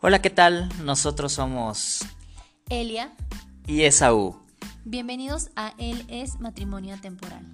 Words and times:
Hola, 0.00 0.22
¿qué 0.22 0.30
tal? 0.30 0.68
Nosotros 0.84 1.32
somos 1.32 2.02
Elia. 2.70 3.10
y 3.66 3.82
Esaú. 3.82 4.36
Bienvenidos 4.84 5.50
a 5.56 5.74
Él 5.76 6.04
es 6.06 6.38
Matrimonio 6.38 6.96
Temporal. 7.00 7.44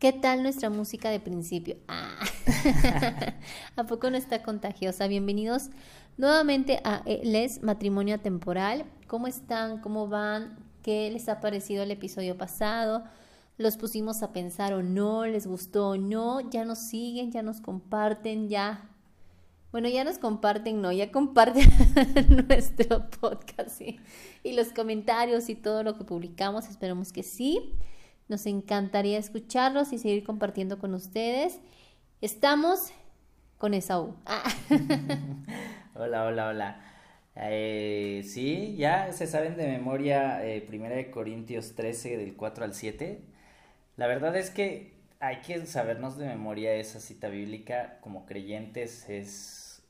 ¿Qué 0.00 0.12
tal 0.12 0.42
nuestra 0.42 0.70
música 0.70 1.10
de 1.10 1.20
principio? 1.20 1.76
Ah. 1.86 2.18
¿A 3.76 3.84
poco 3.84 4.10
no 4.10 4.16
está 4.16 4.42
contagiosa? 4.42 5.06
Bienvenidos 5.06 5.70
nuevamente 6.16 6.80
a 6.82 7.02
Él 7.06 7.36
es 7.36 7.62
Matrimonio 7.62 8.18
Temporal. 8.18 8.86
¿Cómo 9.06 9.28
están? 9.28 9.80
¿Cómo 9.80 10.08
van? 10.08 10.58
¿Qué 10.82 11.10
les 11.12 11.28
ha 11.28 11.38
parecido 11.38 11.84
el 11.84 11.92
episodio 11.92 12.36
pasado? 12.36 13.04
¿Los 13.58 13.76
pusimos 13.76 14.22
a 14.22 14.32
pensar 14.32 14.72
o 14.72 14.82
no? 14.82 15.26
¿Les 15.26 15.46
gustó 15.46 15.90
o 15.90 15.96
no? 15.96 16.48
¿Ya 16.50 16.64
nos 16.64 16.78
siguen? 16.78 17.30
¿Ya 17.32 17.42
nos 17.42 17.60
comparten? 17.60 18.48
¿Ya 18.48 18.88
bueno, 19.70 19.88
ya 19.90 20.02
nos 20.02 20.16
comparten, 20.16 20.80
no, 20.80 20.92
ya 20.92 21.12
comparten 21.12 21.68
nuestro 22.48 23.10
podcast 23.10 23.82
y 24.42 24.52
los 24.52 24.72
comentarios 24.72 25.50
y 25.50 25.54
todo 25.54 25.82
lo 25.82 25.98
que 25.98 26.04
publicamos. 26.04 26.68
Esperemos 26.70 27.12
que 27.12 27.22
sí. 27.22 27.74
Nos 28.28 28.46
encantaría 28.46 29.18
escucharlos 29.18 29.92
y 29.92 29.98
seguir 29.98 30.24
compartiendo 30.24 30.78
con 30.78 30.94
ustedes. 30.94 31.60
Estamos 32.22 32.92
con 33.58 33.74
Esaú. 33.74 34.14
Ah. 34.24 34.50
hola, 35.94 36.24
hola, 36.24 36.48
hola. 36.48 36.84
Eh, 37.36 38.22
sí, 38.24 38.74
ya 38.76 39.12
se 39.12 39.26
saben 39.26 39.56
de 39.58 39.68
memoria 39.68 40.44
eh, 40.46 40.62
Primera 40.62 40.96
de 40.96 41.10
Corintios 41.10 41.74
13 41.74 42.16
del 42.16 42.36
4 42.36 42.64
al 42.64 42.74
7. 42.74 43.22
La 43.98 44.06
verdad 44.06 44.36
es 44.36 44.50
que 44.50 44.94
hay 45.18 45.40
que 45.40 45.66
sabernos 45.66 46.16
de 46.16 46.28
memoria 46.28 46.72
esa 46.74 47.00
cita 47.00 47.28
bíblica 47.28 47.98
como 48.00 48.26
creyentes 48.26 49.08
es 49.08 49.82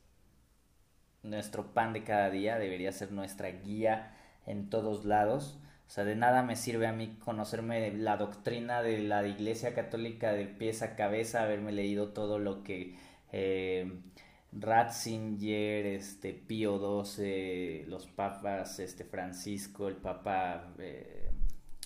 nuestro 1.23 1.75
pan 1.75 1.93
de 1.93 2.05
cada 2.05 2.31
día, 2.31 2.59
debería 2.59 2.91
ser 2.91 3.13
nuestra 3.13 3.51
guía 3.51 4.17
en 4.47 4.71
todos 4.71 5.05
lados. 5.05 5.59
O 5.87 5.91
sea, 5.91 6.05
de 6.05 6.17
nada 6.17 6.43
me 6.43 6.57
sirve 6.57 6.87
a 6.87 6.93
mí 6.95 7.19
conocerme 7.23 7.93
la 7.93 8.17
doctrina 8.17 8.83
de 8.83 9.01
la 9.01 9.27
Iglesia 9.27 9.75
Católica 9.75 10.33
de 10.33 10.47
pies 10.47 10.81
a 10.81 10.97
cabeza, 10.97 11.43
haberme 11.43 11.73
leído 11.73 12.15
todo 12.15 12.39
lo 12.39 12.63
que 12.63 12.97
eh, 13.31 13.93
Ratzinger, 14.53 15.85
este, 15.85 16.33
Pío 16.33 17.05
XII, 17.05 17.85
los 17.85 18.07
papas, 18.07 18.79
este, 18.79 19.05
Francisco, 19.05 19.87
el 19.87 19.97
papa 19.97 20.73
eh, 20.79 21.28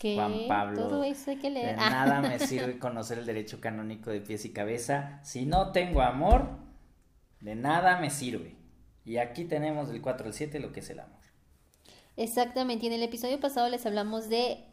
Juan 0.01 0.48
Pablo. 0.48 0.89
Todo 0.89 1.05
eso 1.05 1.31
hay 1.31 1.37
que 1.37 1.51
leer. 1.51 1.71
De 1.71 1.77
nada 1.77 2.21
me 2.21 2.39
sirve 2.47 2.79
conocer 2.79 3.19
el 3.19 3.27
derecho 3.27 3.61
canónico 3.61 4.11
de 4.11 4.21
pies 4.21 4.45
y 4.45 4.53
cabeza. 4.53 5.21
Si 5.23 5.47
no 5.47 5.73
tengo 5.73 6.03
amor, 6.03 6.48
de 7.41 7.55
nada 7.55 7.98
me 7.98 8.11
sirve. 8.11 8.57
Y 9.05 9.17
aquí 9.17 9.45
tenemos 9.45 9.89
del 9.89 10.01
4 10.01 10.27
al 10.27 10.35
7 10.35 10.61
lo 10.61 10.73
que 10.73 10.81
es 10.81 10.91
el 10.91 11.01
amor. 11.01 11.20
Exactamente, 12.17 12.85
y 12.85 12.89
en 12.89 12.95
el 12.95 13.03
episodio 13.03 13.41
pasado 13.41 13.69
les 13.69 13.87
hablamos 13.87 14.29
de 14.29 14.65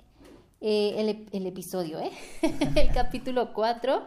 eh, 0.62 0.94
el, 0.97 1.28
el, 1.31 1.47
episodio, 1.47 2.00
¿eh? 2.00 2.12
el 2.75 2.92
capítulo 2.92 3.53
4. 3.53 4.03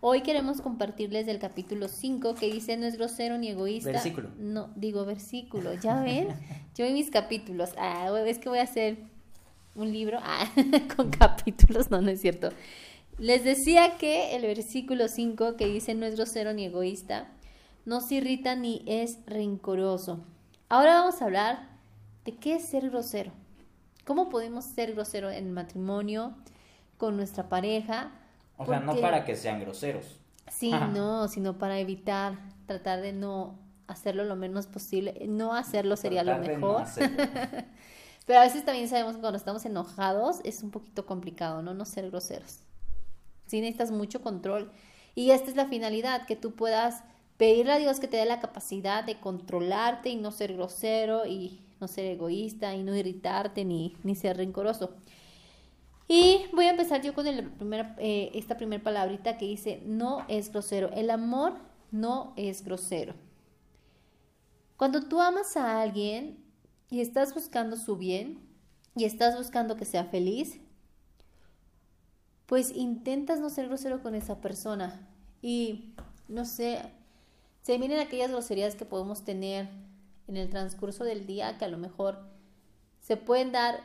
Hoy 0.00 0.22
queremos 0.22 0.60
compartirles 0.60 1.26
del 1.26 1.38
capítulo 1.38 1.88
5 1.88 2.34
que 2.34 2.50
dice 2.50 2.76
no 2.76 2.86
es 2.86 2.96
grosero 2.96 3.38
ni 3.38 3.48
egoísta. 3.48 3.90
Versículo. 3.90 4.30
No, 4.38 4.70
digo 4.76 5.04
versículo, 5.04 5.74
ya 5.74 6.00
ven. 6.02 6.28
Yo 6.74 6.84
en 6.84 6.94
mis 6.94 7.10
capítulos, 7.10 7.70
ah, 7.76 8.10
es 8.26 8.38
que 8.38 8.48
voy 8.48 8.58
a 8.58 8.64
hacer 8.64 8.98
un 9.74 9.92
libro 9.92 10.18
ah, 10.22 10.46
con 10.96 11.10
capítulos, 11.10 11.90
no, 11.90 12.00
no 12.00 12.10
es 12.10 12.20
cierto. 12.20 12.50
Les 13.18 13.44
decía 13.44 13.96
que 13.96 14.34
el 14.34 14.42
versículo 14.42 15.08
5 15.08 15.56
que 15.56 15.66
dice 15.66 15.94
no 15.94 16.06
es 16.06 16.16
grosero 16.16 16.52
ni 16.52 16.64
egoísta, 16.64 17.28
no 17.84 18.00
se 18.00 18.16
irrita 18.16 18.56
ni 18.56 18.82
es 18.86 19.18
rencoroso. 19.26 20.20
Ahora 20.68 20.94
vamos 20.94 21.20
a 21.20 21.26
hablar 21.26 21.68
de 22.24 22.34
qué 22.36 22.56
es 22.56 22.64
ser 22.64 22.90
grosero. 22.90 23.32
¿Cómo 24.04 24.28
podemos 24.28 24.64
ser 24.64 24.94
grosero 24.94 25.30
en 25.30 25.46
el 25.46 25.52
matrimonio, 25.52 26.34
con 26.98 27.16
nuestra 27.16 27.48
pareja? 27.48 28.12
O 28.56 28.66
sea, 28.66 28.80
no 28.80 28.96
para 28.96 29.24
que 29.24 29.36
sean 29.36 29.60
groseros. 29.60 30.20
Sí, 30.50 30.70
no, 30.70 31.28
sino 31.28 31.58
para 31.58 31.78
evitar, 31.78 32.38
tratar 32.66 33.00
de 33.00 33.12
no 33.12 33.58
hacerlo 33.86 34.24
lo 34.24 34.36
menos 34.36 34.66
posible. 34.66 35.26
No 35.28 35.54
hacerlo 35.54 35.96
sería 35.96 36.22
lo 36.22 36.38
mejor. 36.38 36.84
Pero 38.26 38.40
a 38.40 38.44
veces 38.44 38.64
también 38.64 38.88
sabemos 38.88 39.16
que 39.16 39.20
cuando 39.20 39.36
estamos 39.36 39.64
enojados 39.64 40.40
es 40.44 40.62
un 40.62 40.70
poquito 40.70 41.04
complicado, 41.06 41.62
¿no? 41.62 41.74
No 41.74 41.84
ser 41.84 42.10
groseros. 42.10 42.60
Sí 43.46 43.60
necesitas 43.60 43.90
mucho 43.90 44.22
control. 44.22 44.72
Y 45.14 45.30
esta 45.30 45.50
es 45.50 45.56
la 45.56 45.66
finalidad, 45.66 46.26
que 46.26 46.36
tú 46.36 46.52
puedas 46.52 47.04
pedirle 47.36 47.72
a 47.72 47.78
Dios 47.78 48.00
que 48.00 48.08
te 48.08 48.16
dé 48.16 48.24
la 48.24 48.40
capacidad 48.40 49.04
de 49.04 49.20
controlarte 49.20 50.08
y 50.08 50.16
no 50.16 50.32
ser 50.32 50.54
grosero 50.54 51.26
y 51.26 51.60
no 51.80 51.88
ser 51.88 52.06
egoísta 52.06 52.74
y 52.74 52.82
no 52.82 52.96
irritarte 52.96 53.64
ni, 53.64 53.96
ni 54.02 54.14
ser 54.14 54.36
rencoroso. 54.36 54.94
Y 56.06 56.46
voy 56.52 56.66
a 56.66 56.70
empezar 56.70 57.02
yo 57.02 57.14
con 57.14 57.26
el 57.26 57.50
primer, 57.50 57.94
eh, 57.98 58.30
esta 58.34 58.56
primera 58.56 58.82
palabrita 58.82 59.38
que 59.38 59.46
dice, 59.46 59.82
no 59.84 60.24
es 60.28 60.50
grosero. 60.50 60.90
El 60.92 61.10
amor 61.10 61.54
no 61.90 62.32
es 62.36 62.64
grosero. 62.64 63.14
Cuando 64.76 65.02
tú 65.02 65.20
amas 65.20 65.56
a 65.56 65.80
alguien 65.80 66.43
y 66.90 67.00
estás 67.00 67.34
buscando 67.34 67.76
su 67.76 67.96
bien 67.96 68.40
y 68.94 69.04
estás 69.04 69.36
buscando 69.36 69.76
que 69.76 69.84
sea 69.84 70.04
feliz, 70.04 70.60
pues 72.46 72.70
intentas 72.70 73.40
no 73.40 73.50
ser 73.50 73.68
grosero 73.68 74.02
con 74.02 74.14
esa 74.14 74.40
persona. 74.40 75.08
Y 75.42 75.94
no 76.28 76.44
sé, 76.44 76.80
se 77.62 77.78
miren 77.78 78.00
aquellas 78.00 78.30
groserías 78.30 78.76
que 78.76 78.84
podemos 78.84 79.24
tener 79.24 79.68
en 80.28 80.36
el 80.36 80.50
transcurso 80.50 81.04
del 81.04 81.26
día 81.26 81.58
que 81.58 81.64
a 81.64 81.68
lo 81.68 81.78
mejor 81.78 82.18
se 83.00 83.16
pueden 83.16 83.52
dar 83.52 83.80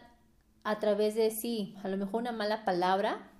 a 0.63 0.79
través 0.79 1.15
de 1.15 1.31
sí, 1.31 1.75
a 1.83 1.87
lo 1.87 1.97
mejor 1.97 2.21
una 2.21 2.31
mala 2.31 2.63
palabra, 2.65 3.31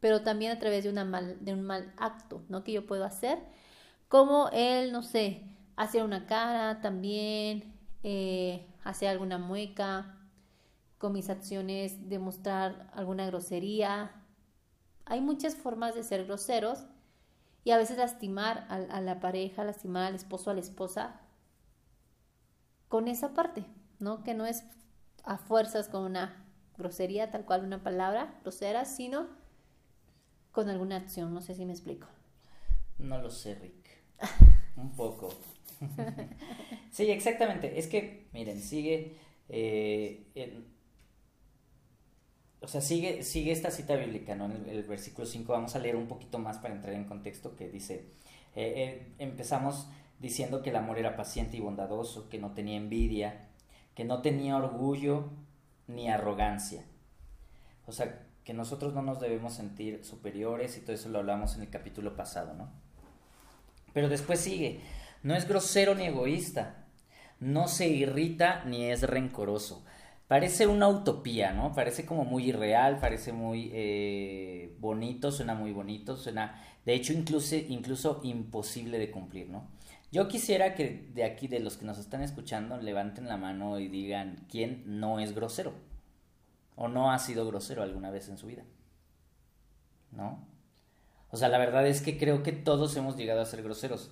pero 0.00 0.22
también 0.22 0.52
a 0.52 0.58
través 0.58 0.84
de, 0.84 0.90
una 0.90 1.04
mal, 1.04 1.36
de 1.44 1.52
un 1.52 1.62
mal 1.62 1.92
acto, 1.96 2.42
¿no? 2.48 2.64
Que 2.64 2.72
yo 2.72 2.86
puedo 2.86 3.04
hacer, 3.04 3.38
como 4.08 4.48
él, 4.52 4.92
no 4.92 5.02
sé, 5.02 5.42
hacer 5.76 6.02
una 6.02 6.26
cara 6.26 6.80
también, 6.80 7.72
eh, 8.02 8.66
hacer 8.84 9.08
alguna 9.08 9.38
mueca, 9.38 10.18
con 10.98 11.12
mis 11.12 11.30
acciones 11.30 12.08
demostrar 12.08 12.90
alguna 12.94 13.26
grosería. 13.26 14.12
Hay 15.04 15.20
muchas 15.20 15.56
formas 15.56 15.94
de 15.94 16.04
ser 16.04 16.24
groseros 16.26 16.84
y 17.64 17.70
a 17.72 17.76
veces 17.76 17.98
lastimar 17.98 18.66
a, 18.68 18.76
a 18.76 19.00
la 19.00 19.20
pareja, 19.20 19.64
lastimar 19.64 20.04
al 20.04 20.14
esposo, 20.14 20.50
a 20.50 20.54
la 20.54 20.60
esposa, 20.60 21.20
con 22.88 23.08
esa 23.08 23.34
parte, 23.34 23.64
¿no? 23.98 24.22
Que 24.22 24.34
no 24.34 24.46
es 24.46 24.64
a 25.24 25.38
fuerzas 25.38 25.88
con 25.88 26.04
una 26.04 26.44
grosería, 26.76 27.30
tal 27.30 27.44
cual 27.44 27.64
una 27.64 27.82
palabra 27.82 28.38
grosera, 28.42 28.84
sino 28.84 29.28
con 30.50 30.68
alguna 30.68 30.96
acción. 30.96 31.32
No 31.32 31.40
sé 31.40 31.54
si 31.54 31.64
me 31.64 31.72
explico. 31.72 32.06
No 32.98 33.20
lo 33.20 33.30
sé, 33.30 33.54
Rick. 33.54 34.02
Un 34.76 34.94
poco. 34.94 35.30
sí, 36.90 37.10
exactamente. 37.10 37.78
Es 37.78 37.86
que, 37.86 38.28
miren, 38.32 38.60
sigue. 38.60 39.16
Eh, 39.48 40.64
o 42.60 42.68
sea, 42.68 42.80
sigue, 42.80 43.22
sigue 43.24 43.52
esta 43.52 43.70
cita 43.70 43.96
bíblica, 43.96 44.34
¿no? 44.34 44.46
En 44.46 44.52
el, 44.52 44.68
el, 44.68 44.82
versículo 44.84 45.26
5 45.26 45.52
vamos 45.52 45.74
a 45.74 45.80
leer 45.80 45.96
un 45.96 46.06
poquito 46.06 46.38
más 46.38 46.58
para 46.58 46.74
entrar 46.74 46.94
en 46.94 47.04
contexto 47.04 47.56
que 47.56 47.68
dice, 47.68 48.06
eh, 48.54 48.74
eh, 48.76 49.12
empezamos 49.18 49.88
diciendo 50.20 50.62
que 50.62 50.70
el 50.70 50.76
amor 50.76 50.98
era 50.98 51.16
paciente 51.16 51.56
y 51.56 51.60
bondadoso, 51.60 52.28
que 52.28 52.38
no 52.38 52.52
tenía 52.52 52.76
envidia, 52.76 53.48
que 53.94 54.04
no 54.04 54.22
tenía 54.22 54.56
orgullo 54.56 55.30
ni 55.88 56.08
arrogancia. 56.08 56.84
O 57.86 57.92
sea, 57.92 58.26
que 58.44 58.54
nosotros 58.54 58.94
no 58.94 59.02
nos 59.02 59.20
debemos 59.20 59.54
sentir 59.54 60.04
superiores 60.04 60.76
y 60.76 60.80
todo 60.80 60.92
eso 60.92 61.08
lo 61.08 61.18
hablamos 61.18 61.56
en 61.56 61.62
el 61.62 61.70
capítulo 61.70 62.16
pasado, 62.16 62.54
¿no? 62.54 62.70
Pero 63.92 64.08
después 64.08 64.40
sigue, 64.40 64.80
no 65.22 65.34
es 65.34 65.48
grosero 65.48 65.94
ni 65.94 66.04
egoísta, 66.04 66.86
no 67.40 67.68
se 67.68 67.88
irrita 67.88 68.64
ni 68.64 68.84
es 68.84 69.02
rencoroso. 69.02 69.84
Parece 70.28 70.66
una 70.66 70.88
utopía, 70.88 71.52
¿no? 71.52 71.74
Parece 71.74 72.06
como 72.06 72.24
muy 72.24 72.48
irreal, 72.48 72.98
parece 72.98 73.32
muy 73.32 73.70
eh, 73.72 74.74
bonito, 74.78 75.30
suena 75.30 75.54
muy 75.54 75.72
bonito, 75.72 76.16
suena, 76.16 76.62
de 76.86 76.94
hecho, 76.94 77.12
incluso, 77.12 77.56
incluso 77.56 78.20
imposible 78.22 78.98
de 78.98 79.10
cumplir, 79.10 79.50
¿no? 79.50 79.68
Yo 80.10 80.28
quisiera 80.28 80.74
que 80.74 81.10
de 81.14 81.24
aquí, 81.24 81.48
de 81.48 81.60
los 81.60 81.76
que 81.76 81.86
nos 81.86 81.98
están 81.98 82.22
escuchando, 82.22 82.76
levanten 82.78 83.28
la 83.28 83.36
mano 83.36 83.78
y 83.78 83.88
digan 83.88 84.46
quién 84.48 84.82
no 84.86 85.20
es 85.20 85.34
grosero 85.34 85.72
o 86.76 86.88
no 86.88 87.12
ha 87.12 87.18
sido 87.18 87.46
grosero 87.46 87.82
alguna 87.82 88.10
vez 88.10 88.28
en 88.28 88.38
su 88.38 88.46
vida. 88.46 88.64
¿No? 90.10 90.46
O 91.30 91.36
sea, 91.36 91.48
la 91.48 91.58
verdad 91.58 91.86
es 91.86 92.02
que 92.02 92.18
creo 92.18 92.42
que 92.42 92.52
todos 92.52 92.96
hemos 92.96 93.16
llegado 93.16 93.40
a 93.40 93.46
ser 93.46 93.62
groseros. 93.62 94.10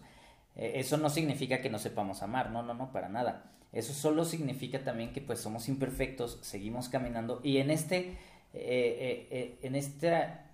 Eh, 0.56 0.72
eso 0.76 0.96
no 0.96 1.10
significa 1.10 1.60
que 1.60 1.70
no 1.70 1.78
sepamos 1.78 2.22
amar, 2.22 2.50
no, 2.50 2.62
no, 2.62 2.74
no, 2.74 2.92
para 2.92 3.08
nada. 3.08 3.52
Eso 3.72 3.92
solo 3.92 4.24
significa 4.24 4.82
también 4.82 5.12
que 5.12 5.20
pues 5.20 5.40
somos 5.40 5.68
imperfectos, 5.68 6.38
seguimos 6.42 6.88
caminando 6.88 7.40
y 7.44 7.58
en 7.58 7.70
este, 7.70 8.18
eh, 8.52 9.28
eh, 9.30 9.58
en 9.62 9.76
esta 9.76 10.46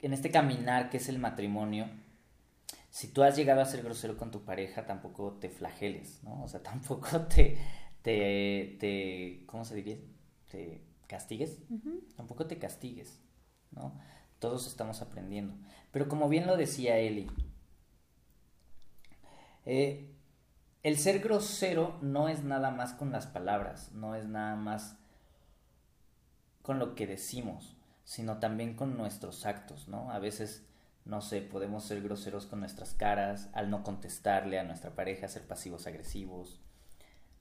en 0.00 0.12
este 0.12 0.30
caminar 0.30 0.90
que 0.90 0.98
es 0.98 1.08
el 1.08 1.18
matrimonio, 1.18 1.88
si 2.90 3.08
tú 3.08 3.22
has 3.22 3.36
llegado 3.36 3.60
a 3.60 3.66
ser 3.66 3.82
grosero 3.82 4.16
con 4.16 4.30
tu 4.30 4.44
pareja, 4.44 4.86
tampoco 4.86 5.32
te 5.40 5.50
flageles, 5.50 6.22
¿no? 6.22 6.42
O 6.44 6.48
sea, 6.48 6.62
tampoco 6.62 7.22
te, 7.22 7.58
te, 8.02 8.76
te 8.80 9.44
¿cómo 9.46 9.64
se 9.64 9.74
diría? 9.74 9.98
Te 10.50 10.82
castigues, 11.06 11.58
tampoco 12.16 12.46
te 12.46 12.58
castigues, 12.58 13.20
¿no? 13.70 13.98
Todos 14.38 14.66
estamos 14.66 15.02
aprendiendo. 15.02 15.54
Pero 15.90 16.08
como 16.08 16.28
bien 16.28 16.46
lo 16.46 16.56
decía 16.56 16.98
Eli, 16.98 17.28
eh, 19.70 20.10
el 20.82 20.96
ser 20.96 21.18
grosero 21.18 21.98
no 22.00 22.30
es 22.30 22.42
nada 22.42 22.70
más 22.70 22.94
con 22.94 23.12
las 23.12 23.26
palabras, 23.26 23.92
no 23.92 24.14
es 24.14 24.26
nada 24.26 24.56
más 24.56 24.96
con 26.62 26.78
lo 26.78 26.94
que 26.94 27.06
decimos, 27.06 27.76
sino 28.02 28.38
también 28.38 28.74
con 28.74 28.96
nuestros 28.96 29.44
actos, 29.44 29.86
¿no? 29.86 30.10
A 30.10 30.18
veces, 30.20 30.66
no 31.04 31.20
sé, 31.20 31.42
podemos 31.42 31.84
ser 31.84 32.02
groseros 32.02 32.46
con 32.46 32.60
nuestras 32.60 32.94
caras, 32.94 33.50
al 33.52 33.68
no 33.68 33.82
contestarle 33.82 34.58
a 34.58 34.64
nuestra 34.64 34.94
pareja, 34.94 35.28
ser 35.28 35.46
pasivos 35.46 35.86
agresivos, 35.86 36.62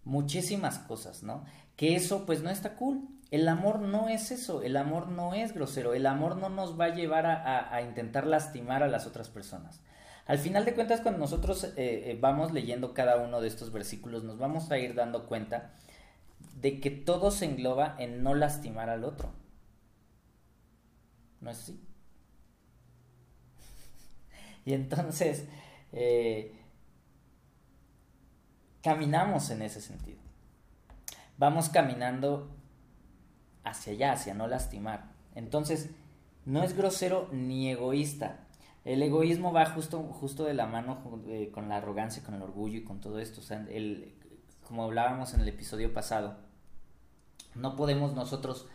muchísimas 0.03 0.79
cosas, 0.79 1.24
¿no? 1.24 1.45
Que 1.77 1.95
eso 1.95 2.25
pues 2.25 2.41
no 2.41 2.50
está 2.50 2.75
cool. 2.75 3.07
El 3.31 3.47
amor 3.47 3.79
no 3.79 4.09
es 4.09 4.31
eso, 4.31 4.63
el 4.63 4.75
amor 4.75 5.07
no 5.07 5.33
es 5.33 5.53
grosero, 5.53 5.94
el 5.94 6.06
amor 6.06 6.35
no 6.35 6.50
nos 6.50 6.77
va 6.77 6.85
a 6.85 6.95
llevar 6.95 7.25
a, 7.25 7.81
intentar 7.81 8.27
lastimar 8.27 8.83
a 8.83 8.89
las 8.89 9.07
otras 9.07 9.29
personas. 9.29 9.81
Al 10.27 10.39
final 10.39 10.65
de 10.65 10.75
cuentas, 10.75 11.00
cuando 11.00 11.19
nosotros 11.19 11.63
eh, 11.63 11.71
eh, 11.77 12.18
vamos 12.19 12.51
leyendo 12.51 12.94
cada 12.94 13.18
uno 13.18 13.39
de 13.39 13.47
estos 13.47 13.71
versículos, 13.71 14.24
nos 14.25 14.38
vamos 14.38 14.69
a 14.71 14.77
ir 14.77 14.94
dando 14.94 15.25
cuenta 15.25 15.74
de 16.59 16.81
que 16.81 16.91
todo 16.91 17.31
se 17.31 17.45
engloba 17.45 17.95
en 17.97 18.24
no 18.24 18.35
lastimar 18.35 18.89
al 18.89 19.06
otro. 19.06 19.31
¿No 21.39 21.50
es 21.50 21.59
así? 21.59 21.81
y 24.65 24.74
entonces, 24.74 25.45
eh, 25.94 26.53
caminamos 28.83 29.50
en 29.50 29.62
ese 29.62 29.79
sentido. 29.79 30.19
Vamos 31.38 31.69
caminando 31.69 32.50
hacia 33.63 33.94
allá, 33.94 34.12
hacia 34.12 34.33
no 34.33 34.47
lastimar. 34.47 35.12
Entonces, 35.35 35.89
no 36.45 36.63
es 36.63 36.75
grosero 36.75 37.29
ni 37.31 37.69
egoísta. 37.69 38.46
El 38.88 39.04
egoísmo 39.04 39.51
va 39.51 39.66
justo, 39.66 40.01
justo 40.01 40.45
de 40.45 40.54
la 40.54 40.66
mano 40.66 41.22
eh, 41.28 41.51
con 41.54 41.68
la 41.68 41.75
arrogancia, 41.75 42.24
con 42.24 42.36
el 42.36 42.42
orgullo 42.42 42.78
y 42.78 42.86
con 42.86 43.01
todo 43.01 43.19
esto. 43.19 43.42
O 43.42 43.44
sea, 43.44 43.68
el, 43.69 44.16
como 44.66 44.86
hablábamos 44.86 45.34
en 45.34 45.42
el 45.42 45.50
episodio 45.50 45.92
pasado, 45.94 46.38
no 47.54 47.75
podemos 47.75 48.13
nosotros 48.13 48.66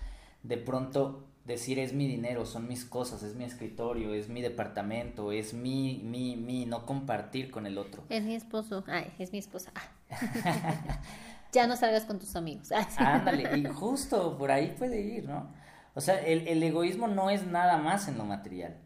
de 0.43 0.59
pronto 0.59 1.25
decir 1.47 1.79
es 1.79 1.95
mi 1.95 2.07
dinero, 2.07 2.45
son 2.45 2.69
mis 2.69 2.85
cosas, 2.85 3.23
es 3.23 3.37
mi 3.37 3.45
escritorio, 3.45 4.13
es 4.13 4.29
mi 4.29 4.43
departamento, 4.43 5.33
es 5.33 5.55
mi, 5.55 6.03
mi, 6.05 6.37
mi, 6.37 6.67
no 6.67 6.85
compartir 6.85 7.51
con 7.51 7.65
el 7.67 7.79
otro. 7.79 8.05
Es 8.11 8.23
mi 8.23 8.35
esposo, 8.35 8.85
ay, 8.89 9.15
es 9.19 9.33
mi 9.33 9.39
esposa. 9.39 9.73
ya 11.53 11.67
no 11.67 11.75
salgas 11.75 12.05
con 12.05 12.19
tus 12.19 12.37
amigos. 12.37 12.71
Ándale, 12.99 13.59
y 13.59 13.65
justo 13.65 14.37
por 14.37 14.51
ahí 14.51 14.75
puede 14.79 15.01
ir, 15.01 15.25
¿no? 15.27 15.55
O 15.95 16.03
sea, 16.03 16.21
el, 16.21 16.47
el 16.49 16.63
egoísmo 16.63 17.09
no 17.09 17.31
es 17.31 17.47
nada 17.47 17.79
más 17.79 18.09
en 18.09 18.19
lo 18.19 18.27
material. 18.27 18.77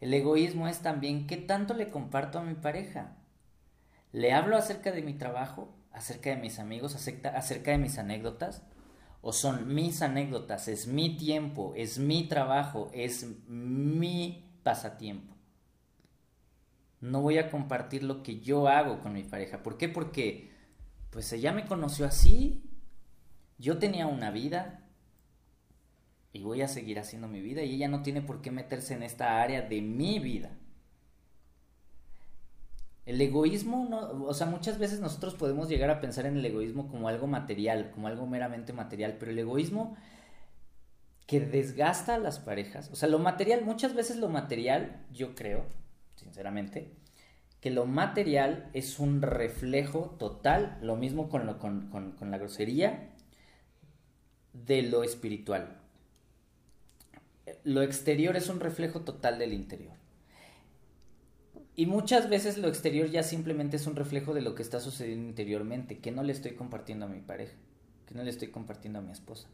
El 0.00 0.12
egoísmo 0.12 0.68
es 0.68 0.80
también 0.80 1.26
qué 1.26 1.36
tanto 1.36 1.74
le 1.74 1.90
comparto 1.90 2.38
a 2.38 2.42
mi 2.42 2.54
pareja. 2.54 3.16
¿Le 4.12 4.32
hablo 4.32 4.56
acerca 4.56 4.92
de 4.92 5.02
mi 5.02 5.14
trabajo, 5.14 5.74
acerca 5.92 6.30
de 6.30 6.36
mis 6.36 6.58
amigos, 6.58 6.94
acerca, 6.94 7.70
de 7.70 7.78
mis 7.78 7.98
anécdotas? 7.98 8.62
o 9.28 9.32
son 9.32 9.74
mis 9.74 10.02
anécdotas, 10.02 10.68
es 10.68 10.86
mi 10.86 11.16
tiempo, 11.16 11.72
es 11.74 11.98
mi 11.98 12.28
trabajo, 12.28 12.92
es 12.92 13.26
mi 13.48 14.48
pasatiempo. 14.62 15.34
No 17.00 17.22
voy 17.22 17.38
a 17.38 17.50
compartir 17.50 18.04
lo 18.04 18.22
que 18.22 18.38
yo 18.38 18.68
hago 18.68 19.00
con 19.00 19.14
mi 19.14 19.24
pareja. 19.24 19.64
¿Por 19.64 19.78
qué? 19.78 19.88
Porque 19.88 20.52
pues 21.10 21.32
ella 21.32 21.50
me 21.50 21.66
conoció 21.66 22.06
así, 22.06 22.62
yo 23.58 23.78
tenía 23.78 24.06
una 24.06 24.30
vida 24.30 24.85
y 26.36 26.42
voy 26.42 26.60
a 26.60 26.68
seguir 26.68 26.98
haciendo 26.98 27.28
mi 27.28 27.40
vida 27.40 27.62
y 27.62 27.74
ella 27.76 27.88
no 27.88 28.02
tiene 28.02 28.20
por 28.20 28.42
qué 28.42 28.50
meterse 28.50 28.92
en 28.92 29.02
esta 29.02 29.40
área 29.40 29.62
de 29.62 29.80
mi 29.80 30.18
vida. 30.18 30.50
El 33.06 33.18
egoísmo, 33.22 33.86
no, 33.88 34.24
o 34.24 34.34
sea, 34.34 34.46
muchas 34.46 34.78
veces 34.78 35.00
nosotros 35.00 35.34
podemos 35.34 35.70
llegar 35.70 35.88
a 35.88 36.00
pensar 36.00 36.26
en 36.26 36.36
el 36.36 36.44
egoísmo 36.44 36.88
como 36.88 37.08
algo 37.08 37.26
material, 37.26 37.90
como 37.90 38.08
algo 38.08 38.26
meramente 38.26 38.74
material, 38.74 39.16
pero 39.18 39.30
el 39.30 39.38
egoísmo 39.38 39.96
que 41.26 41.40
desgasta 41.40 42.16
a 42.16 42.18
las 42.18 42.38
parejas, 42.38 42.90
o 42.92 42.96
sea, 42.96 43.08
lo 43.08 43.18
material, 43.18 43.64
muchas 43.64 43.94
veces 43.94 44.18
lo 44.18 44.28
material, 44.28 45.06
yo 45.12 45.34
creo, 45.34 45.64
sinceramente, 46.16 46.92
que 47.62 47.70
lo 47.70 47.86
material 47.86 48.68
es 48.74 48.98
un 48.98 49.22
reflejo 49.22 50.16
total, 50.18 50.76
lo 50.82 50.96
mismo 50.96 51.30
con, 51.30 51.46
lo, 51.46 51.58
con, 51.58 51.88
con 51.90 52.30
la 52.30 52.36
grosería, 52.36 53.14
de 54.52 54.82
lo 54.82 55.02
espiritual. 55.02 55.85
Lo 57.64 57.82
exterior 57.82 58.36
es 58.36 58.48
un 58.48 58.60
reflejo 58.60 59.00
total 59.00 59.38
del 59.38 59.52
interior. 59.52 59.94
Y 61.76 61.84
muchas 61.84 62.30
veces 62.30 62.56
lo 62.56 62.68
exterior 62.68 63.10
ya 63.10 63.22
simplemente 63.22 63.76
es 63.76 63.86
un 63.86 63.96
reflejo 63.96 64.32
de 64.32 64.40
lo 64.40 64.54
que 64.54 64.62
está 64.62 64.80
sucediendo 64.80 65.28
interiormente, 65.28 65.98
que 65.98 66.10
no 66.10 66.22
le 66.22 66.32
estoy 66.32 66.52
compartiendo 66.52 67.04
a 67.04 67.08
mi 67.08 67.20
pareja, 67.20 67.54
que 68.06 68.14
no 68.14 68.22
le 68.22 68.30
estoy 68.30 68.48
compartiendo 68.48 68.98
a 68.98 69.02
mi 69.02 69.12
esposa, 69.12 69.48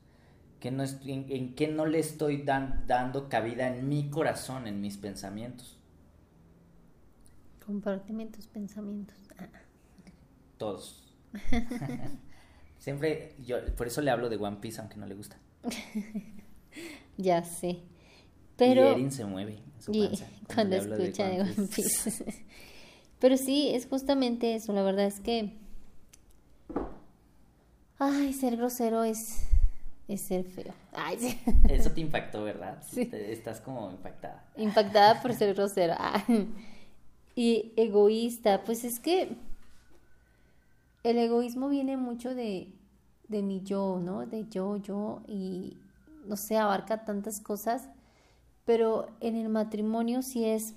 que 0.60 0.70
no 0.70 0.84
estoy, 0.84 1.12
en, 1.12 1.54
que 1.56 1.66
no 1.66 1.84
le 1.84 1.98
estoy 1.98 2.42
dando 2.42 3.28
cabida 3.28 3.66
en 3.66 3.88
mi 3.88 4.08
corazón, 4.08 4.68
en 4.68 4.80
mis 4.80 4.98
pensamientos. 4.98 5.80
Compárteme 7.66 8.26
tus 8.26 8.46
pensamientos. 8.46 9.16
Ah. 9.38 9.48
Todos. 10.58 11.16
Siempre, 12.78 13.34
yo 13.44 13.64
por 13.74 13.88
eso 13.88 14.00
le 14.00 14.12
hablo 14.12 14.28
de 14.28 14.36
One 14.36 14.58
Piece, 14.60 14.80
aunque 14.80 14.96
no 14.96 15.06
le 15.06 15.14
gusta. 15.16 15.38
ya 17.16 17.44
sé. 17.44 17.78
Pero... 18.56 18.84
Y 18.84 18.92
Erin 18.92 19.12
se 19.12 19.24
mueve 19.24 19.58
cuando, 20.54 20.76
escucha 20.76 21.28
de 21.28 21.40
One 21.40 21.68
Piece. 21.74 22.24
Pero 23.20 23.36
sí, 23.36 23.70
es 23.72 23.86
justamente 23.86 24.54
eso. 24.54 24.72
La 24.72 24.82
verdad 24.82 25.06
es 25.06 25.20
que. 25.20 25.52
Ay, 27.98 28.32
ser 28.32 28.56
grosero 28.56 29.04
es. 29.04 29.46
Es 30.08 30.26
ser 30.26 30.44
feo. 30.44 30.74
Ay, 30.92 31.40
Eso 31.68 31.90
te 31.92 32.00
impactó, 32.00 32.42
¿verdad? 32.42 32.82
Sí. 32.88 33.08
Estás 33.12 33.60
como 33.60 33.90
impactada. 33.90 34.44
Impactada 34.56 35.22
por 35.22 35.32
ser 35.34 35.54
grosero. 35.54 35.94
Y 37.34 37.72
egoísta. 37.76 38.64
Pues 38.64 38.84
es 38.84 38.98
que. 38.98 39.36
El 41.04 41.18
egoísmo 41.18 41.68
viene 41.68 41.96
mucho 41.96 42.34
de, 42.34 42.72
de 43.28 43.42
mi 43.42 43.62
yo, 43.62 44.00
¿no? 44.02 44.26
De 44.26 44.46
yo, 44.48 44.76
yo. 44.76 45.22
Y 45.26 45.76
no 46.24 46.36
sé, 46.36 46.56
abarca 46.56 47.04
tantas 47.04 47.40
cosas 47.40 47.88
pero 48.64 49.08
en 49.20 49.36
el 49.36 49.48
matrimonio 49.48 50.22
sí 50.22 50.44
es, 50.44 50.74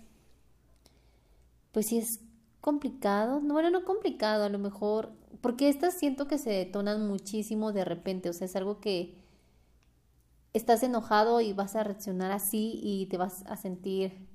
pues 1.71 1.87
sí 1.87 1.97
es 1.97 2.19
complicado, 2.61 3.41
no, 3.41 3.53
bueno, 3.53 3.69
no 3.69 3.85
complicado, 3.85 4.43
a 4.43 4.49
lo 4.49 4.57
mejor, 4.57 5.11
porque 5.41 5.69
estas 5.69 5.93
siento 5.93 6.27
que 6.27 6.37
se 6.37 6.49
detonan 6.49 7.07
muchísimo 7.07 7.71
de 7.71 7.85
repente, 7.85 8.29
o 8.29 8.33
sea, 8.33 8.45
es 8.45 8.55
algo 8.55 8.79
que 8.79 9.15
estás 10.53 10.81
enojado 10.83 11.41
y 11.41 11.53
vas 11.53 11.75
a 11.75 11.83
reaccionar 11.83 12.31
así 12.31 12.79
y 12.81 13.05
te 13.07 13.17
vas 13.17 13.43
a 13.45 13.57
sentir 13.57 14.27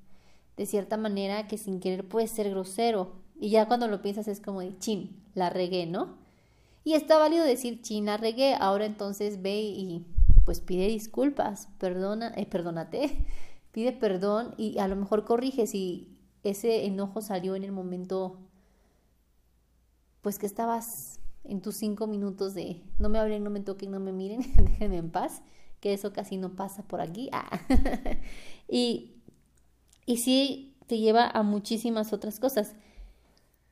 de 0.56 0.66
cierta 0.66 0.96
manera 0.96 1.48
que 1.48 1.58
sin 1.58 1.80
querer 1.80 2.06
puedes 2.06 2.30
ser 2.30 2.50
grosero. 2.50 3.12
Y 3.40 3.48
ya 3.48 3.66
cuando 3.66 3.88
lo 3.88 4.02
piensas 4.02 4.28
es 4.28 4.38
como 4.38 4.60
de 4.60 4.76
chin, 4.78 5.18
la 5.34 5.48
regué, 5.48 5.86
¿no? 5.86 6.18
Y 6.84 6.92
está 6.92 7.16
válido 7.16 7.44
decir 7.44 7.80
chin, 7.80 8.04
la 8.04 8.18
regué, 8.18 8.54
ahora 8.54 8.84
entonces 8.84 9.40
ve 9.40 9.62
y 9.62 10.04
pues 10.44 10.60
pide 10.60 10.86
disculpas, 10.86 11.68
perdona, 11.78 12.32
eh, 12.36 12.46
perdónate, 12.46 13.26
pide 13.72 13.92
perdón 13.92 14.54
y 14.56 14.78
a 14.78 14.88
lo 14.88 14.96
mejor 14.96 15.24
corrige 15.24 15.66
si 15.66 16.16
ese 16.42 16.86
enojo 16.86 17.20
salió 17.20 17.54
en 17.54 17.64
el 17.64 17.72
momento, 17.72 18.38
pues 20.22 20.38
que 20.38 20.46
estabas 20.46 21.20
en 21.44 21.60
tus 21.60 21.76
cinco 21.76 22.06
minutos 22.06 22.54
de 22.54 22.82
no 22.98 23.08
me 23.08 23.18
hablen, 23.18 23.44
no 23.44 23.50
me 23.50 23.60
toquen, 23.60 23.90
no 23.90 24.00
me 24.00 24.12
miren, 24.12 24.40
déjenme 24.56 24.98
en 24.98 25.10
paz, 25.10 25.42
que 25.80 25.92
eso 25.92 26.12
casi 26.12 26.36
no 26.36 26.56
pasa 26.56 26.82
por 26.82 27.00
aquí. 27.00 27.30
Y, 28.72 29.16
y 30.06 30.18
sí 30.18 30.76
te 30.86 30.98
lleva 30.98 31.28
a 31.28 31.42
muchísimas 31.42 32.12
otras 32.12 32.38
cosas. 32.38 32.76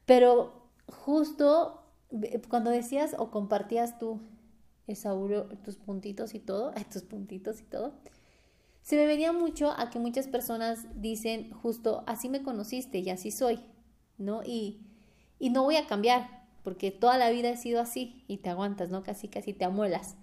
Pero 0.06 0.68
justo 0.88 1.84
cuando 2.48 2.70
decías 2.70 3.14
o 3.16 3.30
compartías 3.30 3.98
tú 4.00 4.20
Esauro, 4.88 5.48
tus 5.64 5.76
puntitos 5.76 6.34
y 6.34 6.40
todo, 6.40 6.72
tus 6.92 7.02
puntitos 7.02 7.60
y 7.60 7.64
todo, 7.64 7.94
se 8.82 8.96
me 8.96 9.06
venía 9.06 9.32
mucho 9.32 9.70
a 9.72 9.90
que 9.90 9.98
muchas 9.98 10.28
personas 10.28 10.86
dicen 11.00 11.52
justo 11.52 12.04
así 12.06 12.28
me 12.28 12.42
conociste 12.42 12.98
y 12.98 13.10
así 13.10 13.30
soy, 13.30 13.60
¿no? 14.16 14.42
Y, 14.44 14.80
y 15.38 15.50
no 15.50 15.62
voy 15.64 15.76
a 15.76 15.86
cambiar, 15.86 16.46
porque 16.64 16.90
toda 16.90 17.18
la 17.18 17.30
vida 17.30 17.50
he 17.50 17.56
sido 17.56 17.80
así 17.80 18.24
y 18.28 18.38
te 18.38 18.50
aguantas, 18.50 18.90
¿no? 18.90 19.02
Casi, 19.02 19.28
casi 19.28 19.52
te 19.52 19.64
amuelas. 19.64 20.16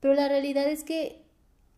Pero 0.00 0.14
la 0.14 0.28
realidad 0.28 0.66
es 0.68 0.84
que 0.84 1.24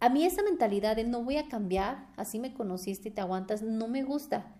A 0.00 0.08
mí 0.10 0.24
esa 0.24 0.42
mentalidad 0.42 0.96
de 0.96 1.04
no 1.04 1.22
voy 1.24 1.36
a 1.38 1.48
cambiar, 1.48 2.08
así 2.16 2.38
me 2.38 2.52
conociste 2.54 3.08
y 3.08 3.12
te 3.12 3.20
aguantas, 3.22 3.62
no 3.62 3.88
me 3.88 4.02
gusta. 4.02 4.54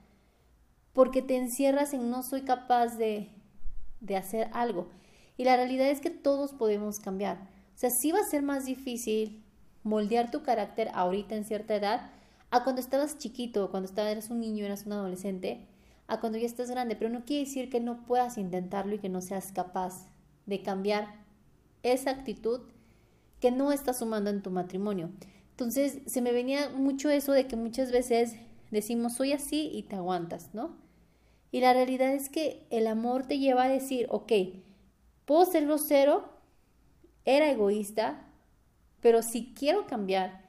Porque 0.92 1.23
te 1.23 1.37
encierras 1.37 1.92
en 1.92 2.11
no 2.11 2.23
soy 2.23 2.42
capaz 2.42 2.97
de, 2.97 3.28
de 4.00 4.16
hacer 4.16 4.49
algo. 4.52 4.88
Y 5.37 5.44
la 5.44 5.56
realidad 5.56 5.88
es 5.88 6.00
que 6.00 6.11
todos 6.11 6.52
podemos 6.52 7.00
cambiar. 7.00 7.50
O 7.75 7.78
sea, 7.78 7.90
sí 7.90 8.12
va 8.12 8.21
a 8.21 8.25
ser 8.25 8.43
más 8.43 8.66
difícil 8.66 9.43
moldear 9.83 10.31
tu 10.31 10.43
carácter 10.43 10.90
ahorita 10.95 11.35
en 11.35 11.45
cierta 11.45 11.75
edad 11.76 12.11
a 12.50 12.62
cuando 12.62 12.81
estabas 12.81 13.19
chiquito, 13.19 13.71
cuando 13.71 13.88
estabas, 13.88 14.12
eras 14.12 14.31
un 14.31 14.40
niño, 14.40 14.64
eras 14.64 14.87
un 14.87 14.93
adolescente, 14.93 15.66
a 16.07 16.21
cuando 16.21 16.38
ya 16.38 16.47
estás 16.47 16.71
grande. 16.71 16.95
Pero 16.97 17.11
no 17.11 17.25
quiere 17.25 17.45
decir 17.45 17.69
que 17.69 17.81
no 17.81 18.04
puedas 18.07 18.38
intentarlo 18.38 18.95
y 18.95 18.99
que 18.99 19.09
no 19.09 19.21
seas 19.21 19.50
capaz 19.52 20.07
de 20.47 20.62
cambiar 20.62 21.25
esa 21.83 22.11
actitud 22.11 22.61
que 23.40 23.50
no 23.50 23.73
está 23.73 23.93
sumando 23.93 24.31
en 24.31 24.43
tu 24.43 24.50
matrimonio. 24.50 25.11
Entonces, 25.50 25.99
se 26.07 26.23
me 26.23 26.33
venía 26.33 26.71
mucho 26.71 27.11
eso 27.11 27.33
de 27.33 27.47
que 27.47 27.57
muchas 27.57 27.93
veces 27.93 28.37
decimos, 28.71 29.14
soy 29.14 29.33
así 29.33 29.71
y 29.73 29.83
te 29.83 29.97
aguantas, 29.97 30.54
¿no? 30.54 30.76
Y 31.50 31.61
la 31.61 31.73
realidad 31.73 32.12
es 32.12 32.28
que 32.28 32.66
el 32.71 32.87
amor 32.87 33.26
te 33.26 33.38
lleva 33.38 33.64
a 33.64 33.69
decir, 33.69 34.07
ok, 34.11 34.33
puedo 35.25 35.45
ser 35.45 35.66
grosero, 35.66 36.34
era 37.25 37.50
egoísta, 37.50 38.26
pero 39.00 39.23
si 39.23 39.54
quiero 39.54 39.87
cambiar 39.87 40.45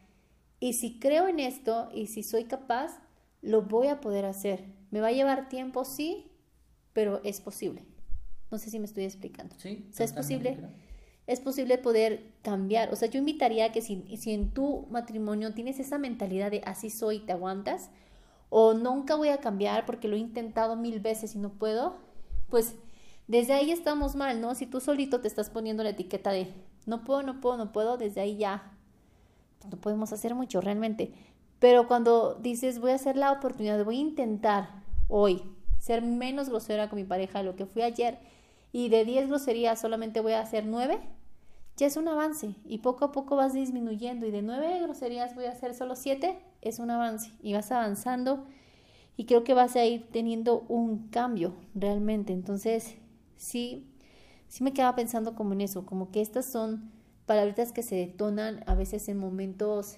y 0.60 0.74
si 0.74 1.00
creo 1.00 1.28
en 1.28 1.40
esto 1.40 1.90
y 1.94 2.08
si 2.08 2.24
soy 2.24 2.46
capaz, 2.46 3.00
lo 3.42 3.62
voy 3.62 3.88
a 3.88 4.02
poder 4.02 4.26
hacer. 4.26 4.66
Me 4.92 5.02
va 5.02 5.08
a 5.08 5.12
llevar 5.12 5.50
tiempo, 5.50 5.86
sí, 5.86 6.32
pero 6.94 7.22
es 7.24 7.42
posible. 7.42 7.84
No 8.52 8.58
sé 8.58 8.70
si 8.70 8.80
me 8.80 8.86
estoy 8.86 9.04
explicando. 9.04 9.56
Sí. 9.58 9.88
O 9.92 9.94
sea, 9.94 10.06
es 10.06 10.14
posible, 10.14 10.58
es 11.28 11.40
posible 11.40 11.78
poder 11.78 12.32
cambiar. 12.42 12.92
O 12.94 12.96
sea, 12.96 13.10
yo 13.10 13.20
invitaría 13.20 13.66
a 13.66 13.72
que 13.72 13.82
si, 13.82 14.04
si 14.18 14.34
en 14.34 14.52
tu 14.52 14.88
matrimonio 14.90 15.54
tienes 15.54 15.80
esa 15.80 15.98
mentalidad 15.98 16.52
de 16.52 16.62
así 16.66 16.90
soy, 16.90 17.20
te 17.20 17.34
aguantas, 17.34 17.90
o 18.50 18.74
nunca 18.74 19.16
voy 19.16 19.30
a 19.30 19.40
cambiar 19.40 19.86
porque 19.86 20.08
lo 20.08 20.16
he 20.16 20.20
intentado 20.20 20.76
mil 20.76 21.00
veces 21.00 21.36
y 21.36 21.40
no 21.40 21.50
puedo, 21.50 21.98
pues 22.50 22.76
desde 23.28 23.54
ahí 23.54 23.72
estamos 23.72 24.16
mal, 24.16 24.42
¿no? 24.42 24.56
Si 24.56 24.66
tú 24.66 24.80
solito 24.80 25.22
te 25.22 25.28
estás 25.28 25.50
poniendo 25.50 25.84
la 25.84 25.90
etiqueta 25.90 26.32
de 26.32 26.54
no 26.86 27.04
puedo, 27.04 27.24
no 27.24 27.42
puedo, 27.42 27.58
no 27.58 27.72
puedo, 27.72 27.98
desde 27.98 28.22
ahí 28.22 28.38
ya 28.38 28.72
no 29.70 29.78
podemos 29.78 30.14
hacer 30.14 30.36
mucho 30.36 30.62
realmente. 30.62 31.14
Pero 31.60 31.88
cuando 31.88 32.36
dices 32.36 32.80
voy 32.80 32.92
a 32.92 32.96
hacer 32.96 33.16
la 33.16 33.32
oportunidad, 33.32 33.84
voy 33.84 33.98
a 33.98 34.02
intentar 34.02 34.84
hoy 35.08 35.42
ser 35.80 36.02
menos 36.02 36.50
grosera 36.50 36.90
con 36.90 36.98
mi 36.98 37.06
pareja 37.06 37.40
de 37.40 37.46
lo 37.46 37.56
que 37.56 37.66
fui 37.66 37.82
ayer 37.82 38.20
y 38.72 38.90
de 38.90 39.06
10 39.06 39.30
groserías 39.30 39.80
solamente 39.80 40.20
voy 40.20 40.34
a 40.34 40.42
hacer 40.42 40.66
9, 40.66 41.00
ya 41.78 41.88
es 41.88 41.98
un 41.98 42.08
avance 42.08 42.56
y 42.66 42.80
poco 42.80 43.06
a 43.06 43.12
poco 43.12 43.36
vas 43.36 43.54
disminuyendo 43.54 44.26
y 44.26 44.32
de 44.32 44.42
9 44.42 44.82
groserías 44.82 45.36
voy 45.36 45.46
a 45.46 45.52
hacer 45.52 45.74
solo 45.74 45.96
7, 45.96 46.38
es 46.62 46.80
un 46.80 46.90
avance 46.92 47.32
y 47.42 47.54
vas 47.54 47.72
avanzando 47.72 48.46
y 49.18 49.26
creo 49.26 49.44
que 49.44 49.54
vas 49.54 49.76
a 49.76 49.86
ir 49.86 50.10
teniendo 50.12 50.66
un 50.68 51.08
cambio 51.10 51.56
realmente. 51.74 52.34
Entonces, 52.34 52.98
sí, 53.38 53.92
sí 54.48 54.64
me 54.64 54.74
quedaba 54.74 54.96
pensando 54.96 55.36
como 55.36 55.54
en 55.54 55.62
eso, 55.62 55.86
como 55.86 56.12
que 56.12 56.22
estas 56.22 56.46
son 56.46 56.92
palabritas 57.26 57.72
que 57.72 57.84
se 57.84 57.96
detonan 57.96 58.64
a 58.68 58.76
veces 58.76 59.08
en 59.10 59.18
momentos, 59.18 59.98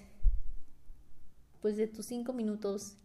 pues 1.60 1.76
de 1.76 1.86
tus 1.86 2.06
cinco 2.06 2.32
minutos 2.32 2.96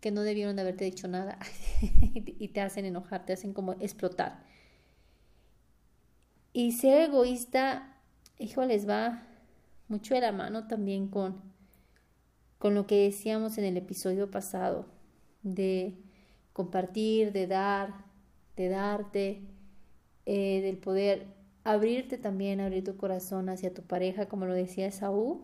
que 0.00 0.10
no 0.10 0.22
debieron 0.22 0.56
de 0.56 0.62
haberte 0.62 0.84
dicho 0.84 1.08
nada 1.08 1.38
y 2.14 2.48
te 2.48 2.60
hacen 2.60 2.84
enojar, 2.84 3.24
te 3.24 3.32
hacen 3.32 3.52
como 3.52 3.72
explotar. 3.74 4.44
Y 6.52 6.72
ser 6.72 7.10
egoísta, 7.10 7.96
hijo, 8.38 8.64
les 8.64 8.88
va 8.88 9.26
mucho 9.88 10.14
de 10.14 10.20
la 10.22 10.32
mano 10.32 10.66
también 10.66 11.08
con, 11.08 11.42
con 12.58 12.74
lo 12.74 12.86
que 12.86 13.04
decíamos 13.04 13.58
en 13.58 13.64
el 13.64 13.76
episodio 13.76 14.30
pasado, 14.30 14.86
de 15.42 15.98
compartir, 16.52 17.32
de 17.32 17.46
dar, 17.46 18.05
de 18.56 18.68
darte, 18.68 19.42
eh, 20.24 20.60
del 20.62 20.78
poder 20.78 21.26
abrirte 21.64 22.18
también, 22.18 22.60
abrir 22.60 22.84
tu 22.84 22.96
corazón 22.96 23.48
hacia 23.48 23.74
tu 23.74 23.82
pareja, 23.82 24.26
como 24.26 24.46
lo 24.46 24.54
decía 24.54 24.90
Saúl. 24.90 25.42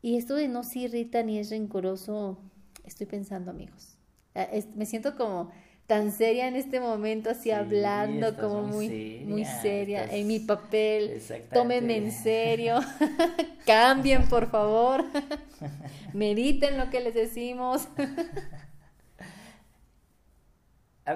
Y 0.00 0.16
esto 0.16 0.34
de 0.34 0.48
no 0.48 0.64
se 0.64 0.80
irrita 0.80 1.22
ni 1.22 1.38
es 1.38 1.50
rencoroso, 1.50 2.38
estoy 2.84 3.06
pensando, 3.06 3.50
amigos. 3.50 3.96
Ah, 4.34 4.48
me 4.74 4.86
siento 4.86 5.16
como 5.16 5.50
tan 5.86 6.10
seria 6.10 6.48
en 6.48 6.56
este 6.56 6.80
momento, 6.80 7.30
así 7.30 7.50
hablando, 7.50 8.36
como 8.36 8.62
muy, 8.62 8.88
seria, 8.88 9.26
muy 9.26 9.44
seria 9.44 10.04
en 10.06 10.26
mi 10.26 10.40
papel. 10.40 11.20
Tómenme 11.52 11.98
en 11.98 12.12
serio, 12.12 12.80
cambien 13.66 14.28
por 14.28 14.50
favor, 14.50 15.04
mediten 16.14 16.78
lo 16.78 16.88
que 16.90 17.00
les 17.00 17.14
decimos. 17.14 17.88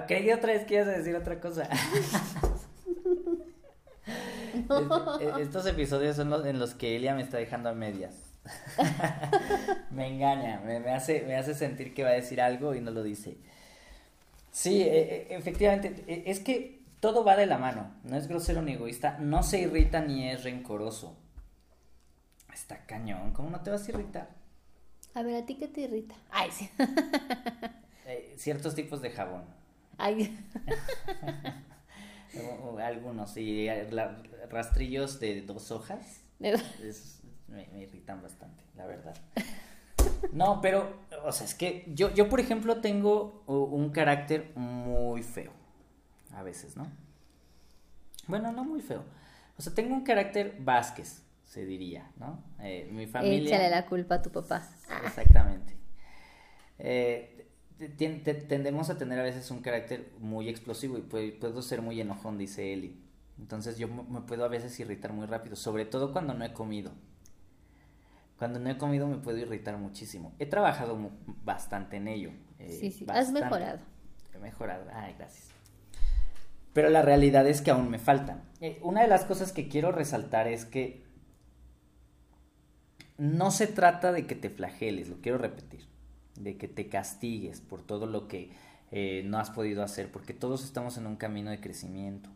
Creí 0.07 0.31
otra 0.31 0.53
vez 0.53 0.65
que 0.65 0.75
ibas 0.75 0.87
a 0.87 0.91
decir 0.91 1.15
otra 1.15 1.39
cosa. 1.39 1.69
E, 5.19 5.41
estos 5.41 5.65
episodios 5.65 6.15
son 6.15 6.29
los 6.29 6.45
en 6.45 6.59
los 6.59 6.73
que 6.73 6.95
Elia 6.95 7.13
me 7.13 7.21
está 7.21 7.37
dejando 7.37 7.69
a 7.69 7.73
medias. 7.73 8.15
me 9.91 10.07
engaña, 10.07 10.61
me, 10.61 10.77
hace, 10.91 11.23
me 11.23 11.35
hace 11.35 11.53
sentir 11.53 11.93
que 11.93 12.03
va 12.03 12.09
a 12.09 12.13
decir 12.13 12.39
algo 12.41 12.73
y 12.75 12.81
no 12.81 12.91
lo 12.91 13.03
dice. 13.03 13.37
Sí, 14.51 14.81
e, 14.81 15.27
e, 15.29 15.35
efectivamente, 15.35 16.03
es 16.07 16.39
que 16.39 16.81
todo 16.99 17.23
va 17.23 17.35
de 17.35 17.45
la 17.45 17.57
mano. 17.57 17.91
No 18.03 18.15
es 18.15 18.27
grosero 18.27 18.61
ni 18.61 18.73
egoísta, 18.73 19.17
no 19.19 19.43
se 19.43 19.59
irrita 19.59 20.01
ni 20.01 20.29
es 20.29 20.43
rencoroso. 20.43 21.17
Está 22.53 22.85
cañón, 22.85 23.33
¿cómo 23.33 23.49
no 23.49 23.61
te 23.61 23.69
vas 23.69 23.87
a 23.87 23.91
irritar? 23.91 24.29
A 25.13 25.21
ver, 25.23 25.43
¿a 25.43 25.45
ti 25.45 25.55
qué 25.55 25.67
te 25.67 25.81
irrita? 25.81 26.15
Ay, 26.31 26.49
sí. 26.51 26.69
Eh, 28.05 28.35
ciertos 28.37 28.73
tipos 28.73 29.01
de 29.01 29.11
jabón. 29.11 29.43
Ay. 29.97 30.37
Algunos, 32.83 33.31
sí, 33.31 33.67
rastrillos 34.49 35.19
de 35.19 35.41
dos 35.41 35.71
hojas. 35.71 36.21
me, 36.39 37.81
irritan 37.81 38.21
bastante, 38.21 38.63
la 38.75 38.85
verdad. 38.85 39.15
No, 40.31 40.61
pero, 40.61 40.99
o 41.25 41.31
sea, 41.31 41.45
es 41.45 41.55
que 41.55 41.85
yo, 41.87 42.13
yo, 42.13 42.29
por 42.29 42.39
ejemplo, 42.39 42.79
tengo 42.79 43.43
un 43.47 43.89
carácter 43.89 44.51
muy 44.55 45.23
feo. 45.23 45.51
A 46.33 46.43
veces, 46.43 46.77
¿no? 46.77 46.87
Bueno, 48.27 48.51
no 48.51 48.63
muy 48.63 48.81
feo. 48.81 49.03
O 49.57 49.61
sea, 49.61 49.73
tengo 49.73 49.93
un 49.95 50.03
carácter 50.03 50.55
Vázquez, 50.59 51.23
se 51.45 51.65
diría, 51.65 52.11
¿no? 52.17 52.43
Eh, 52.59 52.87
mi 52.91 53.07
familia. 53.07 53.55
Échale 53.55 53.69
la 53.69 53.85
culpa 53.85 54.15
a 54.15 54.21
tu 54.21 54.29
papá. 54.29 54.69
Exactamente. 55.05 55.75
Eh, 56.79 57.36
tendemos 57.77 58.89
a 58.89 58.97
tener 58.97 59.19
a 59.19 59.23
veces 59.23 59.51
un 59.51 59.61
carácter 59.61 60.11
muy 60.19 60.49
explosivo 60.49 60.97
y 60.97 61.01
puedo 61.01 61.61
ser 61.61 61.81
muy 61.81 62.01
enojón, 62.01 62.37
dice 62.37 62.73
Eli. 62.73 62.99
Entonces 63.37 63.77
yo 63.77 63.87
me 63.87 64.21
puedo 64.21 64.45
a 64.45 64.47
veces 64.47 64.79
irritar 64.79 65.13
muy 65.13 65.27
rápido, 65.27 65.55
sobre 65.55 65.85
todo 65.85 66.11
cuando 66.11 66.33
no 66.33 66.43
he 66.43 66.53
comido. 66.53 66.91
Cuando 68.39 68.59
no 68.59 68.69
he 68.69 68.77
comido 68.77 69.07
me 69.07 69.17
puedo 69.17 69.37
irritar 69.37 69.77
muchísimo. 69.77 70.33
He 70.39 70.47
trabajado 70.47 70.97
bastante 71.43 71.97
en 71.97 72.07
ello. 72.07 72.31
Eh, 72.57 72.77
sí, 72.79 72.91
sí, 72.91 73.05
has 73.09 73.31
mejorado. 73.31 73.79
He 74.33 74.39
mejorado, 74.39 74.85
ay, 74.93 75.13
gracias. 75.17 75.49
Pero 76.73 76.89
la 76.89 77.03
realidad 77.03 77.47
es 77.47 77.61
que 77.61 77.71
aún 77.71 77.89
me 77.89 77.99
faltan. 77.99 78.43
Eh, 78.59 78.79
una 78.81 79.01
de 79.01 79.07
las 79.07 79.25
cosas 79.25 79.51
que 79.51 79.67
quiero 79.67 79.91
resaltar 79.91 80.47
es 80.47 80.65
que 80.65 81.05
no 83.17 83.51
se 83.51 83.67
trata 83.67 84.11
de 84.11 84.25
que 84.25 84.35
te 84.35 84.49
flageles, 84.49 85.09
lo 85.09 85.17
quiero 85.21 85.37
repetir 85.37 85.96
de 86.37 86.57
que 86.57 86.67
te 86.67 86.87
castigues 86.87 87.61
por 87.61 87.81
todo 87.81 88.05
lo 88.05 88.27
que 88.27 88.51
eh, 88.91 89.23
no 89.25 89.37
has 89.39 89.49
podido 89.49 89.83
hacer, 89.83 90.11
porque 90.11 90.33
todos 90.33 90.63
estamos 90.63 90.97
en 90.97 91.07
un 91.07 91.17
camino 91.17 91.51
de 91.51 91.59
crecimiento. 91.59 92.29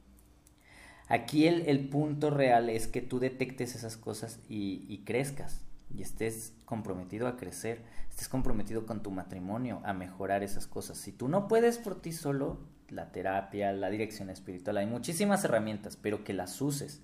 Aquí 1.07 1.45
el, 1.45 1.89
punto 1.89 2.29
real 2.29 2.69
es 2.69 2.87
que 2.87 3.01
tú 3.01 3.19
detectes 3.19 3.75
esas 3.75 3.97
cosas 3.97 4.39
y, 4.47 5.01
crezcas 5.05 5.59
y 5.93 6.01
estés 6.01 6.53
comprometido 6.63 7.27
a 7.27 7.35
crecer, 7.35 7.81
estés 8.09 8.29
comprometido 8.29 8.85
con 8.85 9.03
tu 9.03 9.11
matrimonio, 9.11 9.81
a 9.83 9.91
mejorar 9.91 10.41
esas 10.41 10.67
cosas. 10.67 10.97
Si 10.97 11.11
tú 11.11 11.27
no 11.27 11.49
puedes 11.49 11.77
por 11.79 12.01
ti 12.01 12.13
solo, 12.13 12.59
la 12.87 13.11
terapia, 13.11 13.73
la 13.73 13.89
dirección 13.89 14.29
espiritual, 14.29 14.77
hay 14.77 14.85
muchísimas 14.85 15.43
herramientas, 15.43 15.97
pero 15.97 16.23
que 16.23 16.33
las 16.33 16.61
uses. 16.61 17.01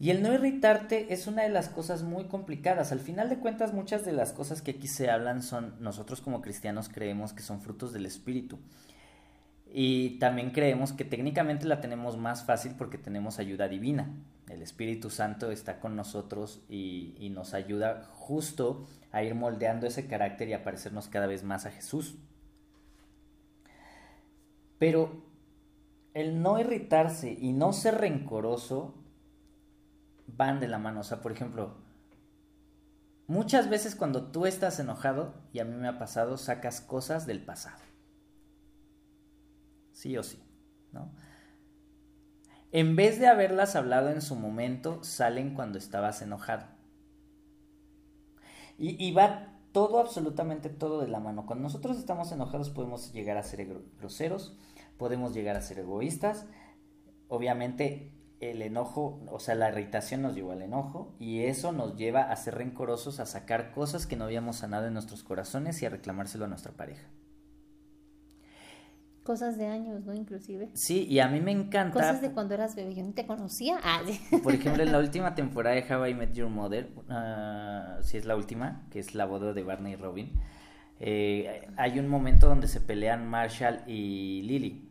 Y 0.00 0.08
el 0.08 0.22
no 0.22 0.32
irritarte 0.32 1.12
es 1.12 1.26
una 1.26 1.42
de 1.42 1.50
las 1.50 1.68
cosas 1.68 2.02
muy 2.02 2.24
complicadas. 2.24 2.90
Al 2.90 3.00
final 3.00 3.28
de 3.28 3.36
cuentas, 3.36 3.74
muchas 3.74 4.02
de 4.02 4.12
las 4.12 4.32
cosas 4.32 4.62
que 4.62 4.70
aquí 4.70 4.88
se 4.88 5.10
hablan 5.10 5.42
son, 5.42 5.74
nosotros 5.78 6.22
como 6.22 6.40
cristianos 6.40 6.88
creemos 6.88 7.34
que 7.34 7.42
son 7.42 7.60
frutos 7.60 7.92
del 7.92 8.06
Espíritu. 8.06 8.58
Y 9.70 10.18
también 10.18 10.52
creemos 10.52 10.94
que 10.94 11.04
técnicamente 11.04 11.66
la 11.66 11.82
tenemos 11.82 12.16
más 12.16 12.44
fácil 12.44 12.72
porque 12.78 12.96
tenemos 12.96 13.38
ayuda 13.38 13.68
divina. 13.68 14.10
El 14.48 14.62
Espíritu 14.62 15.10
Santo 15.10 15.50
está 15.50 15.80
con 15.80 15.96
nosotros 15.96 16.62
y, 16.70 17.14
y 17.18 17.28
nos 17.28 17.52
ayuda 17.52 18.08
justo 18.14 18.88
a 19.12 19.22
ir 19.22 19.34
moldeando 19.34 19.86
ese 19.86 20.06
carácter 20.06 20.48
y 20.48 20.54
a 20.54 20.64
parecernos 20.64 21.08
cada 21.08 21.26
vez 21.26 21.44
más 21.44 21.66
a 21.66 21.70
Jesús. 21.72 22.16
Pero 24.78 25.22
el 26.14 26.40
no 26.40 26.58
irritarse 26.58 27.36
y 27.38 27.52
no 27.52 27.74
ser 27.74 27.96
rencoroso 27.96 28.94
van 30.36 30.60
de 30.60 30.68
la 30.68 30.78
mano. 30.78 31.00
O 31.00 31.04
sea, 31.04 31.20
por 31.20 31.32
ejemplo, 31.32 31.76
muchas 33.26 33.68
veces 33.68 33.94
cuando 33.94 34.30
tú 34.30 34.46
estás 34.46 34.78
enojado, 34.80 35.34
y 35.52 35.60
a 35.60 35.64
mí 35.64 35.74
me 35.74 35.88
ha 35.88 35.98
pasado, 35.98 36.36
sacas 36.36 36.80
cosas 36.80 37.26
del 37.26 37.44
pasado. 37.44 37.82
Sí 39.92 40.16
o 40.16 40.22
sí, 40.22 40.42
¿no? 40.92 41.12
En 42.72 42.94
vez 42.94 43.18
de 43.18 43.26
haberlas 43.26 43.74
hablado 43.74 44.10
en 44.10 44.22
su 44.22 44.36
momento, 44.36 45.02
salen 45.02 45.54
cuando 45.54 45.78
estabas 45.78 46.22
enojado. 46.22 46.66
Y, 48.78 49.04
y 49.04 49.12
va 49.12 49.58
todo, 49.72 49.98
absolutamente 49.98 50.68
todo 50.68 51.00
de 51.00 51.08
la 51.08 51.20
mano. 51.20 51.46
Cuando 51.46 51.64
nosotros 51.64 51.98
estamos 51.98 52.32
enojados 52.32 52.70
podemos 52.70 53.12
llegar 53.12 53.36
a 53.36 53.42
ser 53.42 53.66
groseros, 53.98 54.56
podemos 54.96 55.34
llegar 55.34 55.56
a 55.56 55.62
ser 55.62 55.80
egoístas. 55.80 56.46
Obviamente 57.28 58.12
el 58.40 58.62
enojo, 58.62 59.20
o 59.30 59.38
sea, 59.38 59.54
la 59.54 59.68
irritación 59.68 60.22
nos 60.22 60.34
lleva 60.34 60.54
al 60.54 60.62
enojo 60.62 61.14
y 61.18 61.44
eso 61.44 61.72
nos 61.72 61.96
lleva 61.96 62.22
a 62.22 62.36
ser 62.36 62.54
rencorosos, 62.54 63.20
a 63.20 63.26
sacar 63.26 63.70
cosas 63.72 64.06
que 64.06 64.16
no 64.16 64.24
habíamos 64.24 64.56
sanado 64.56 64.86
en 64.86 64.94
nuestros 64.94 65.22
corazones 65.22 65.80
y 65.82 65.86
a 65.86 65.90
reclamárselo 65.90 66.46
a 66.46 66.48
nuestra 66.48 66.72
pareja. 66.72 67.06
Cosas 69.22 69.58
de 69.58 69.66
años, 69.66 70.06
¿no? 70.06 70.14
Inclusive. 70.14 70.70
Sí, 70.72 71.06
y 71.06 71.18
a 71.18 71.28
mí 71.28 71.40
me 71.40 71.52
encanta. 71.52 71.92
Cosas 71.92 72.22
de 72.22 72.32
cuando 72.32 72.54
eras 72.54 72.74
bebé, 72.74 72.94
yo 72.94 73.04
no 73.04 73.12
te 73.12 73.26
conocía. 73.26 73.78
Ah, 73.84 74.00
Por 74.42 74.54
ejemplo, 74.54 74.82
en 74.82 74.90
la 74.90 74.98
última 75.06 75.34
temporada 75.34 75.76
de 75.76 75.94
How 75.94 76.06
I 76.06 76.14
Met 76.14 76.32
Your 76.32 76.48
Mother, 76.48 76.90
uh, 76.96 78.02
si 78.02 78.16
es 78.16 78.24
la 78.24 78.34
última, 78.34 78.86
que 78.90 78.98
es 78.98 79.14
la 79.14 79.26
boda 79.26 79.52
de 79.52 79.62
Barney 79.62 79.92
y 79.92 79.96
Robin, 79.96 80.32
eh, 80.98 81.68
hay 81.76 81.98
un 81.98 82.08
momento 82.08 82.48
donde 82.48 82.66
se 82.66 82.80
pelean 82.80 83.28
Marshall 83.28 83.82
y 83.86 84.40
Lily. 84.42 84.90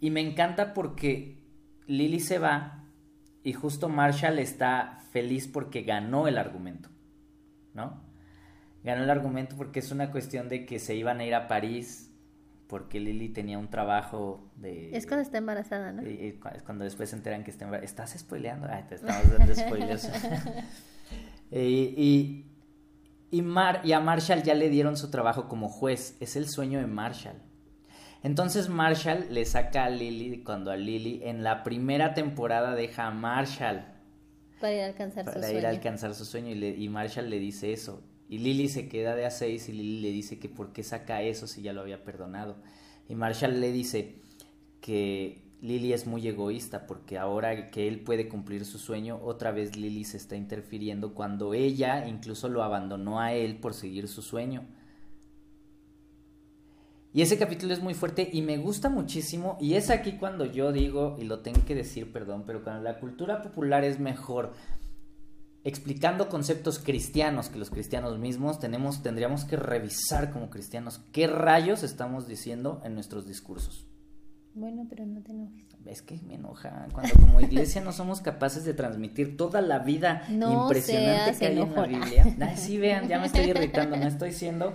Y 0.00 0.10
me 0.10 0.20
encanta 0.20 0.74
porque 0.74 1.37
Lily 1.88 2.20
se 2.20 2.38
va 2.38 2.84
y 3.42 3.54
justo 3.54 3.88
Marshall 3.88 4.38
está 4.38 5.00
feliz 5.10 5.48
porque 5.48 5.82
ganó 5.82 6.28
el 6.28 6.38
argumento, 6.38 6.90
¿no? 7.74 8.02
Ganó 8.84 9.02
el 9.02 9.10
argumento 9.10 9.56
porque 9.56 9.80
es 9.80 9.90
una 9.90 10.10
cuestión 10.12 10.48
de 10.48 10.66
que 10.66 10.78
se 10.78 10.94
iban 10.94 11.20
a 11.20 11.24
ir 11.24 11.34
a 11.34 11.48
París 11.48 12.14
porque 12.68 13.00
Lily 13.00 13.30
tenía 13.30 13.58
un 13.58 13.68
trabajo 13.68 14.50
de... 14.56 14.94
Es 14.94 15.06
cuando 15.06 15.22
está 15.22 15.38
embarazada, 15.38 15.90
¿no? 15.90 16.02
es 16.02 16.62
cuando 16.64 16.84
después 16.84 17.08
se 17.08 17.16
enteran 17.16 17.42
que 17.42 17.50
está 17.50 17.64
embarazada. 17.64 18.04
¿Estás 18.04 18.20
spoileando? 18.20 18.68
Ay, 18.70 18.84
te 18.86 18.96
estamos 18.96 19.30
dando 19.32 19.54
spoilers. 19.54 20.10
y, 21.50 22.44
y, 23.30 23.42
Mar, 23.42 23.80
y 23.84 23.92
a 23.92 24.00
Marshall 24.00 24.42
ya 24.42 24.54
le 24.54 24.68
dieron 24.68 24.98
su 24.98 25.10
trabajo 25.10 25.48
como 25.48 25.70
juez. 25.70 26.18
Es 26.20 26.36
el 26.36 26.46
sueño 26.48 26.78
de 26.78 26.86
Marshall. 26.86 27.40
Entonces 28.22 28.68
Marshall 28.68 29.26
le 29.30 29.44
saca 29.44 29.84
a 29.84 29.90
Lily 29.90 30.42
cuando 30.42 30.70
a 30.70 30.76
Lily 30.76 31.20
en 31.24 31.44
la 31.44 31.62
primera 31.62 32.14
temporada 32.14 32.74
deja 32.74 33.06
a 33.06 33.10
Marshall. 33.10 33.84
Para 34.60 34.74
ir 34.74 34.80
a 34.82 34.86
alcanzar 34.86 35.24
su 35.24 35.30
sueño. 35.30 35.46
Para 35.46 35.58
ir 35.58 35.66
a 35.66 35.68
alcanzar 35.70 36.14
su 36.14 36.24
sueño 36.24 36.50
y, 36.54 36.84
y 36.84 36.88
Marshall 36.88 37.30
le 37.30 37.38
dice 37.38 37.72
eso. 37.72 38.02
Y 38.28 38.38
Lily 38.38 38.68
se 38.68 38.88
queda 38.88 39.14
de 39.14 39.24
a 39.24 39.30
seis 39.30 39.68
y 39.68 39.72
Lily 39.72 40.00
le 40.00 40.10
dice 40.10 40.38
que 40.38 40.48
por 40.48 40.72
qué 40.72 40.82
saca 40.82 41.22
eso 41.22 41.46
si 41.46 41.62
ya 41.62 41.72
lo 41.72 41.80
había 41.80 42.04
perdonado. 42.04 42.56
Y 43.08 43.14
Marshall 43.14 43.60
le 43.60 43.72
dice 43.72 44.16
que 44.80 45.48
Lily 45.60 45.92
es 45.92 46.06
muy 46.06 46.26
egoísta 46.28 46.86
porque 46.86 47.18
ahora 47.18 47.70
que 47.70 47.88
él 47.88 48.00
puede 48.00 48.28
cumplir 48.28 48.64
su 48.64 48.78
sueño, 48.78 49.18
otra 49.22 49.50
vez 49.50 49.76
Lily 49.76 50.04
se 50.04 50.16
está 50.16 50.36
interfiriendo 50.36 51.14
cuando 51.14 51.54
ella 51.54 52.06
incluso 52.06 52.48
lo 52.48 52.62
abandonó 52.62 53.20
a 53.20 53.32
él 53.32 53.58
por 53.58 53.74
seguir 53.74 54.08
su 54.08 54.22
sueño. 54.22 54.66
Y 57.18 57.22
ese 57.22 57.36
capítulo 57.36 57.72
es 57.72 57.82
muy 57.82 57.94
fuerte 57.94 58.30
y 58.32 58.42
me 58.42 58.58
gusta 58.58 58.88
muchísimo 58.88 59.58
y 59.60 59.74
es 59.74 59.90
aquí 59.90 60.12
cuando 60.12 60.44
yo 60.44 60.70
digo, 60.70 61.16
y 61.18 61.24
lo 61.24 61.40
tengo 61.40 61.64
que 61.64 61.74
decir, 61.74 62.12
perdón, 62.12 62.44
pero 62.46 62.62
cuando 62.62 62.80
la 62.80 63.00
cultura 63.00 63.42
popular 63.42 63.82
es 63.82 63.98
mejor 63.98 64.52
explicando 65.64 66.28
conceptos 66.28 66.78
cristianos 66.78 67.48
que 67.48 67.58
los 67.58 67.70
cristianos 67.70 68.20
mismos 68.20 68.60
tenemos, 68.60 69.02
tendríamos 69.02 69.44
que 69.44 69.56
revisar 69.56 70.30
como 70.32 70.48
cristianos 70.48 71.00
qué 71.10 71.26
rayos 71.26 71.82
estamos 71.82 72.28
diciendo 72.28 72.80
en 72.84 72.94
nuestros 72.94 73.26
discursos. 73.26 73.88
Bueno, 74.54 74.86
pero 74.88 75.04
no 75.04 75.20
te 75.20 75.32
enojes. 75.32 75.66
Es 75.86 76.02
que 76.02 76.20
me 76.24 76.34
enoja 76.34 76.86
cuando 76.92 77.14
como 77.14 77.40
iglesia 77.40 77.80
no 77.80 77.90
somos 77.90 78.20
capaces 78.20 78.64
de 78.64 78.74
transmitir 78.74 79.36
toda 79.36 79.60
la 79.60 79.80
vida 79.80 80.22
impresionante 80.28 81.36
que 81.36 81.46
hay 81.46 81.58
en 81.58 81.74
la 81.74 81.82
Biblia. 81.84 82.56
sí, 82.56 82.78
vean, 82.78 83.08
ya 83.08 83.18
me 83.18 83.26
estoy 83.26 83.50
irritando, 83.50 83.96
no 83.96 84.06
estoy 84.06 84.30
siendo 84.30 84.72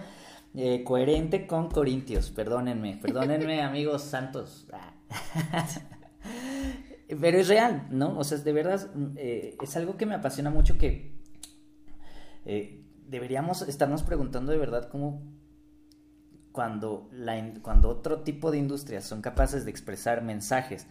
eh, 0.56 0.84
coherente 0.84 1.48
con 1.48 1.70
Corintios, 1.70 2.30
perdónenme, 2.30 2.98
perdónenme 3.02 3.62
amigos 3.64 4.04
santos. 4.04 4.68
Pero 7.08 7.38
es 7.38 7.48
real, 7.48 7.88
¿no? 7.90 8.18
O 8.18 8.24
sea, 8.24 8.38
de 8.38 8.54
verdad, 8.54 8.90
eh, 9.16 9.58
es 9.62 9.76
algo 9.76 9.98
que 9.98 10.06
me 10.06 10.16
apasiona 10.16 10.50
mucho 10.50 10.78
que 10.78 11.14
eh, 12.46 12.84
deberíamos 13.08 13.62
estarnos 13.64 14.04
preguntando 14.04 14.52
de 14.52 14.58
verdad 14.58 14.90
cómo 14.90 15.22
cuando, 16.52 17.10
la, 17.12 17.54
cuando 17.62 17.90
otro 17.90 18.22
tipo 18.22 18.52
de 18.52 18.60
industrias 18.60 19.06
son 19.06 19.22
capaces 19.22 19.66
de 19.66 19.72
expresar 19.72 20.22
mensajes 20.22 20.88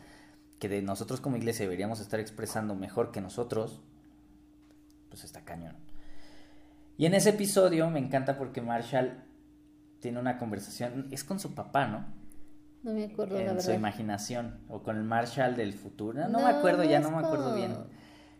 que 0.59 0.68
de 0.68 0.83
nosotros 0.83 1.20
como 1.20 1.37
iglesia 1.37 1.64
deberíamos 1.64 2.01
estar 2.01 2.20
expresando 2.20 2.75
mejor 2.75 3.11
que 3.11 3.20
nosotros, 3.20 3.81
pues 5.09 5.25
está 5.25 5.44
cañón. 5.44 5.77
Y 6.98 7.07
en 7.07 7.14
ese 7.14 7.31
episodio 7.31 7.90
me 7.90 7.98
encanta 7.98 8.38
porque 8.38 8.61
Marshall 8.61 9.25
tiene 10.03 10.19
una 10.19 10.37
conversación, 10.37 11.09
es 11.12 11.25
con 11.25 11.38
su 11.38 11.55
papá, 11.55 11.87
¿no? 11.87 12.05
No 12.83 12.93
me 12.93 13.05
acuerdo, 13.05 13.38
en 13.38 13.47
la 13.47 13.53
verdad. 13.53 13.65
su 13.65 13.73
imaginación. 13.73 14.59
O 14.69 14.83
con 14.83 14.97
el 14.97 15.05
Marshall 15.05 15.55
del 15.55 15.73
futuro. 15.73 16.29
No, 16.29 16.41
me 16.41 16.47
acuerdo, 16.47 16.83
ya 16.83 16.99
no 16.99 17.12
me 17.12 17.19
acuerdo 17.19 17.55
bien. 17.55 17.73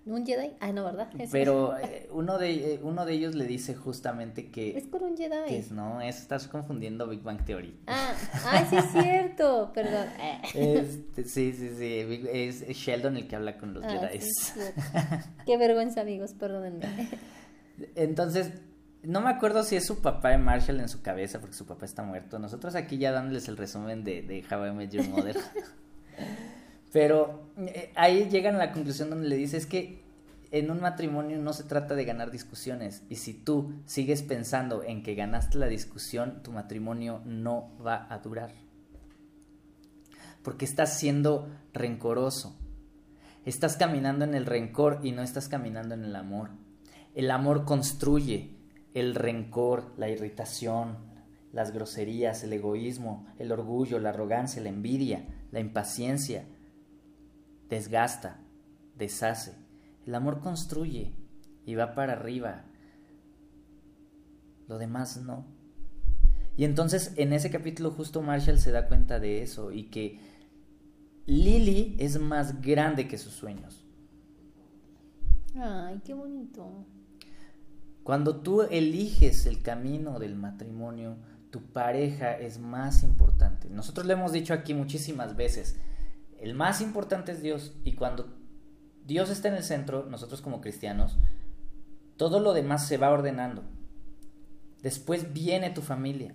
¿Un 0.05 0.27
Jedi? 0.27 0.51
Ah, 0.59 0.72
no, 0.72 0.85
¿verdad? 0.85 1.09
Pero 1.31 1.79
eh, 1.79 2.09
uno, 2.11 2.37
de, 2.37 2.75
eh, 2.75 2.81
uno 2.83 3.07
de 3.07 3.12
ellos 3.12 3.37
le 3.37 3.46
dice 3.46 3.77
justamente 3.77 4.51
que... 4.51 4.77
Es 4.77 4.88
con 4.88 5.05
un 5.05 5.16
Jedi. 5.16 5.46
Que 5.46 5.59
es, 5.59 5.70
no, 5.70 6.01
es, 6.01 6.18
estás 6.18 6.48
confundiendo 6.48 7.07
Big 7.07 7.22
Bang 7.22 7.44
Theory. 7.44 7.79
Ah, 7.87 8.12
ah 8.46 8.66
sí 8.68 8.77
es 8.77 8.90
cierto, 8.90 9.70
perdón. 9.75 10.09
Este, 10.55 11.22
sí, 11.22 11.53
sí, 11.53 11.70
sí, 11.79 12.27
es 12.33 12.66
Sheldon 12.66 13.16
el 13.16 13.29
que 13.29 13.37
habla 13.37 13.57
con 13.57 13.75
los 13.75 13.85
ah, 13.85 14.09
Jedi. 14.11 14.27
Qué 15.46 15.57
vergüenza, 15.57 16.01
amigos, 16.01 16.35
perdónenme. 16.35 17.09
Entonces, 17.94 18.51
no 19.02 19.20
me 19.20 19.30
acuerdo 19.30 19.64
si 19.64 19.76
es 19.76 19.86
su 19.86 20.00
papá 20.00 20.30
de 20.30 20.38
Marshall 20.38 20.80
en 20.80 20.88
su 20.88 21.02
cabeza, 21.02 21.40
porque 21.40 21.56
su 21.56 21.66
papá 21.66 21.84
está 21.86 22.02
muerto. 22.02 22.38
Nosotros 22.38 22.74
aquí 22.74 22.98
ya 22.98 23.12
dándoles 23.12 23.48
el 23.48 23.56
resumen 23.56 24.04
de, 24.04 24.22
de 24.22 24.44
How 24.48 24.66
I 24.66 24.72
Met 24.72 24.90
Your 24.90 25.08
Mother. 25.08 25.36
Pero 26.92 27.48
eh, 27.56 27.90
ahí 27.96 28.28
llegan 28.28 28.56
a 28.56 28.58
la 28.58 28.72
conclusión 28.72 29.10
donde 29.10 29.28
le 29.28 29.36
dice 29.36 29.56
es 29.56 29.66
que 29.66 30.02
en 30.52 30.70
un 30.70 30.80
matrimonio 30.80 31.38
no 31.38 31.54
se 31.54 31.64
trata 31.64 31.94
de 31.94 32.04
ganar 32.04 32.30
discusiones. 32.30 33.02
Y 33.08 33.16
si 33.16 33.32
tú 33.32 33.72
sigues 33.86 34.22
pensando 34.22 34.82
en 34.84 35.02
que 35.02 35.14
ganaste 35.14 35.58
la 35.58 35.66
discusión, 35.66 36.42
tu 36.42 36.52
matrimonio 36.52 37.22
no 37.24 37.72
va 37.84 38.06
a 38.10 38.18
durar. 38.18 38.52
Porque 40.42 40.66
estás 40.66 40.98
siendo 40.98 41.48
rencoroso. 41.72 42.58
Estás 43.46 43.76
caminando 43.76 44.26
en 44.26 44.34
el 44.34 44.44
rencor 44.46 45.00
y 45.02 45.12
no 45.12 45.22
estás 45.22 45.48
caminando 45.48 45.94
en 45.94 46.04
el 46.04 46.14
amor. 46.14 46.50
El 47.14 47.30
amor 47.30 47.64
construye, 47.64 48.62
el 48.94 49.14
rencor, 49.14 49.92
la 49.96 50.09
irritación, 50.09 50.96
las 51.52 51.72
groserías, 51.72 52.42
el 52.44 52.52
egoísmo, 52.52 53.26
el 53.38 53.52
orgullo, 53.52 53.98
la 53.98 54.11
arrogancia, 54.11 54.62
la 54.62 54.70
envidia, 54.70 55.26
la 55.50 55.61
impaciencia, 55.61 56.46
desgasta, 57.68 58.40
deshace. 58.96 59.55
El 60.07 60.14
amor 60.14 60.40
construye 60.40 61.12
y 61.66 61.74
va 61.74 61.94
para 61.94 62.14
arriba. 62.14 62.64
Lo 64.68 64.78
demás 64.78 65.18
no. 65.18 65.44
Y 66.57 66.64
entonces 66.64 67.12
en 67.16 67.33
ese 67.33 67.50
capítulo 67.50 67.90
justo 67.90 68.22
Marshall 68.22 68.59
se 68.59 68.72
da 68.72 68.88
cuenta 68.88 69.18
de 69.20 69.42
eso 69.42 69.72
y 69.72 69.85
que 69.85 70.20
Lily 71.26 71.96
es 71.98 72.18
más 72.18 72.61
grande 72.61 73.09
que 73.09 73.18
sus 73.18 73.33
sueños. 73.33 73.85
Ay, 75.55 76.00
qué 76.05 76.14
bonito. 76.14 76.87
Cuando 78.02 78.36
tú 78.36 78.62
eliges 78.62 79.46
el 79.46 79.62
camino 79.62 80.18
del 80.18 80.34
matrimonio, 80.34 81.16
tu 81.50 81.62
pareja 81.62 82.32
es 82.32 82.58
más 82.58 83.02
importante. 83.02 83.68
Nosotros 83.70 84.06
le 84.06 84.14
hemos 84.14 84.32
dicho 84.32 84.54
aquí 84.54 84.74
muchísimas 84.74 85.36
veces, 85.36 85.76
el 86.40 86.54
más 86.54 86.80
importante 86.80 87.30
es 87.30 87.42
Dios 87.42 87.74
y 87.84 87.92
cuando 87.92 88.36
Dios 89.06 89.30
está 89.30 89.48
en 89.48 89.54
el 89.54 89.62
centro, 89.62 90.06
nosotros 90.08 90.40
como 90.40 90.60
cristianos, 90.60 91.16
todo 92.16 92.40
lo 92.40 92.52
demás 92.52 92.86
se 92.88 92.96
va 92.96 93.10
ordenando. 93.10 93.62
Después 94.82 95.32
viene 95.32 95.70
tu 95.70 95.82
familia. 95.82 96.34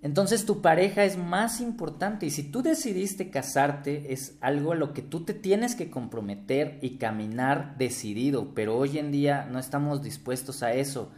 Entonces 0.00 0.46
tu 0.46 0.62
pareja 0.62 1.04
es 1.04 1.18
más 1.18 1.60
importante 1.60 2.26
y 2.26 2.30
si 2.30 2.44
tú 2.44 2.62
decidiste 2.62 3.30
casarte 3.30 4.12
es 4.12 4.36
algo 4.40 4.72
a 4.72 4.76
lo 4.76 4.92
que 4.92 5.02
tú 5.02 5.24
te 5.24 5.34
tienes 5.34 5.74
que 5.74 5.90
comprometer 5.90 6.78
y 6.82 6.98
caminar 6.98 7.76
decidido, 7.78 8.54
pero 8.54 8.76
hoy 8.76 8.98
en 8.98 9.10
día 9.10 9.48
no 9.50 9.58
estamos 9.58 10.02
dispuestos 10.02 10.62
a 10.62 10.72
eso. 10.72 11.10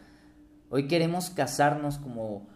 Hoy 0.69 0.87
queremos 0.87 1.29
casarnos 1.29 1.99
como 1.99 2.47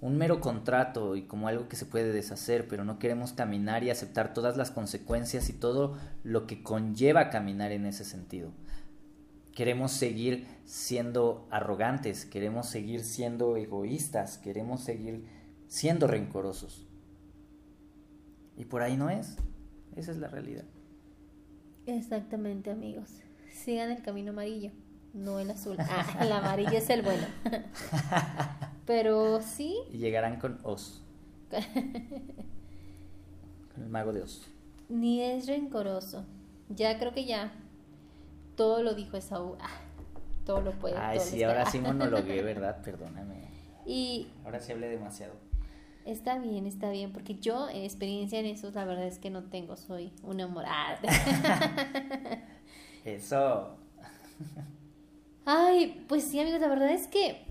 un 0.00 0.16
mero 0.16 0.40
contrato 0.40 1.14
y 1.14 1.22
como 1.22 1.48
algo 1.48 1.68
que 1.68 1.76
se 1.76 1.84
puede 1.84 2.12
deshacer, 2.12 2.68
pero 2.68 2.84
no 2.84 2.98
queremos 2.98 3.32
caminar 3.32 3.84
y 3.84 3.90
aceptar 3.90 4.32
todas 4.32 4.56
las 4.56 4.70
consecuencias 4.70 5.50
y 5.50 5.52
todo 5.52 5.98
lo 6.22 6.46
que 6.46 6.62
conlleva 6.62 7.28
caminar 7.28 7.72
en 7.72 7.84
ese 7.84 8.04
sentido. 8.04 8.52
Queremos 9.54 9.92
seguir 9.92 10.46
siendo 10.64 11.46
arrogantes, 11.50 12.24
queremos 12.24 12.68
seguir 12.68 13.04
siendo 13.04 13.56
egoístas, 13.56 14.38
queremos 14.38 14.82
seguir 14.82 15.24
siendo 15.68 16.06
rencorosos. 16.06 16.86
Y 18.56 18.64
por 18.64 18.82
ahí 18.82 18.96
no 18.96 19.10
es. 19.10 19.36
Esa 19.96 20.12
es 20.12 20.18
la 20.18 20.28
realidad. 20.28 20.64
Exactamente, 21.86 22.70
amigos. 22.70 23.20
Sigan 23.50 23.90
el 23.90 24.02
camino 24.02 24.32
amarillo, 24.32 24.70
no 25.14 25.38
el 25.38 25.50
azul. 25.50 25.76
Ah, 25.78 26.18
el 26.20 26.32
amarillo 26.32 26.76
es 26.76 26.90
el 26.90 27.02
bueno. 27.02 27.26
Pero 28.86 29.40
sí. 29.40 29.76
Y 29.92 29.98
llegarán 29.98 30.38
con 30.38 30.58
Os. 30.62 31.02
con 33.74 33.82
el 33.82 33.88
mago 33.88 34.12
de 34.12 34.22
Os. 34.22 34.48
Ni 34.88 35.22
es 35.22 35.46
rencoroso. 35.46 36.24
Ya 36.68 36.98
creo 36.98 37.12
que 37.12 37.24
ya. 37.24 37.52
Todo 38.56 38.82
lo 38.82 38.94
dijo 38.94 39.16
Esaú. 39.16 39.56
Ah, 39.60 39.80
todo 40.44 40.60
lo 40.60 40.72
puede. 40.72 40.96
Ay, 40.96 41.18
sí, 41.20 41.42
ahora 41.42 41.66
sí 41.66 41.78
monologué, 41.78 42.42
¿verdad? 42.42 42.82
Perdóname. 42.82 43.48
Y. 43.84 44.28
Ahora 44.44 44.60
sí 44.60 44.72
hablé 44.72 44.88
demasiado. 44.88 45.34
Está 46.06 46.38
bien, 46.38 46.66
está 46.66 46.90
bien, 46.90 47.12
porque 47.12 47.34
yo 47.34 47.68
experiencia 47.68 48.38
en 48.38 48.46
eso, 48.46 48.70
la 48.70 48.84
verdad 48.84 49.08
es 49.08 49.18
que 49.18 49.28
no 49.28 49.42
tengo, 49.42 49.76
soy 49.76 50.12
una 50.22 50.46
morada. 50.46 51.00
eso. 53.04 53.76
Ay, 55.44 56.04
pues 56.08 56.22
sí, 56.22 56.38
amigos, 56.38 56.60
la 56.60 56.68
verdad 56.68 56.90
es 56.90 57.08
que 57.08 57.44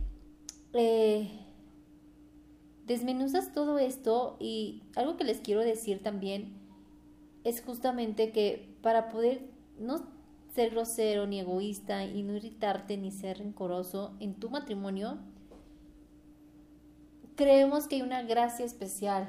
eh, 0.72 1.30
desmenuzas 2.88 3.52
todo 3.52 3.78
esto 3.78 4.38
y 4.40 4.84
algo 4.96 5.18
que 5.18 5.26
les 5.26 5.42
quiero 5.42 5.60
decir 5.60 6.02
también 6.02 6.54
es 7.44 7.62
justamente 7.62 8.32
que 8.32 8.74
para 8.82 9.10
poder 9.10 9.50
no 9.78 10.08
ser 10.54 10.72
grosero 10.72 11.28
ni 11.28 11.42
egoísta 11.42 12.06
y 12.06 12.24
no 12.24 12.38
irritarte 12.38 12.96
ni 12.96 13.12
ser 13.12 13.40
rencoroso 13.40 14.16
en 14.22 14.36
tu 14.36 14.50
matrimonio, 14.50 15.18
creemos 17.36 17.88
que 17.88 17.96
hay 17.96 18.02
una 18.02 18.24
gracia 18.24 18.66
especial, 18.66 19.28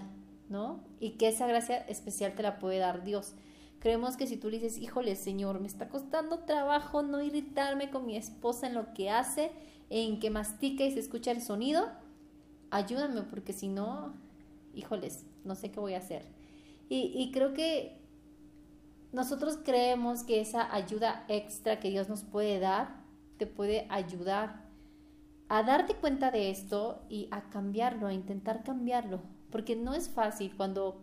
¿no? 0.49 0.81
Y 1.01 1.13
que 1.13 1.29
esa 1.29 1.47
gracia 1.47 1.79
especial 1.79 2.35
te 2.35 2.43
la 2.43 2.59
puede 2.59 2.79
dar 2.79 3.05
Dios. 3.05 3.35
Creemos 3.81 4.17
que 4.17 4.27
si 4.27 4.37
tú 4.37 4.49
le 4.49 4.59
dices, 4.59 4.79
híjole, 4.79 5.17
Señor, 5.17 5.61
me 5.61 5.67
está 5.67 5.89
costando 5.89 6.41
trabajo 6.41 7.03
no 7.03 7.23
irritarme 7.23 7.91
con 7.91 8.07
mi 8.07 8.17
esposa 8.17 8.67
en 8.67 8.75
lo 8.75 8.93
que 8.95 9.11
hace, 9.11 9.53
en 9.91 10.19
que 10.19 10.31
mastica 10.31 10.85
y 10.85 10.93
se 10.93 11.01
escucha 11.01 11.31
el 11.31 11.43
sonido, 11.43 11.87
ayúdame 12.71 13.23
porque 13.23 13.53
si 13.53 13.69
no, 13.69 14.15
híjoles, 14.75 15.25
no 15.45 15.55
sé 15.55 15.71
qué 15.71 15.81
voy 15.81 15.95
a 15.95 15.99
hacer. 15.99 16.25
Y, 16.89 17.33
creo 17.33 17.53
que 17.53 18.01
nosotros 19.13 19.59
creemos 19.65 20.23
que 20.23 20.41
esa 20.41 20.73
ayuda 20.73 21.25
extra 21.27 21.81
que 21.81 21.91
Dios 21.91 22.09
nos 22.09 22.23
puede 22.23 22.61
dar, 22.61 23.03
te 23.39 23.47
puede 23.47 23.87
ayudar 23.91 24.66
a 25.49 25.63
darte 25.63 25.95
cuenta 25.95 26.31
de 26.31 26.51
esto 26.51 27.03
y 27.09 27.29
a 27.31 27.49
cambiarlo, 27.51 28.07
a 28.07 28.13
intentar 28.13 28.63
cambiarlo, 28.63 29.21
porque 29.51 29.77
no 29.77 29.95
es 29.95 30.09
fácil 30.09 30.55
cuando 30.57 31.01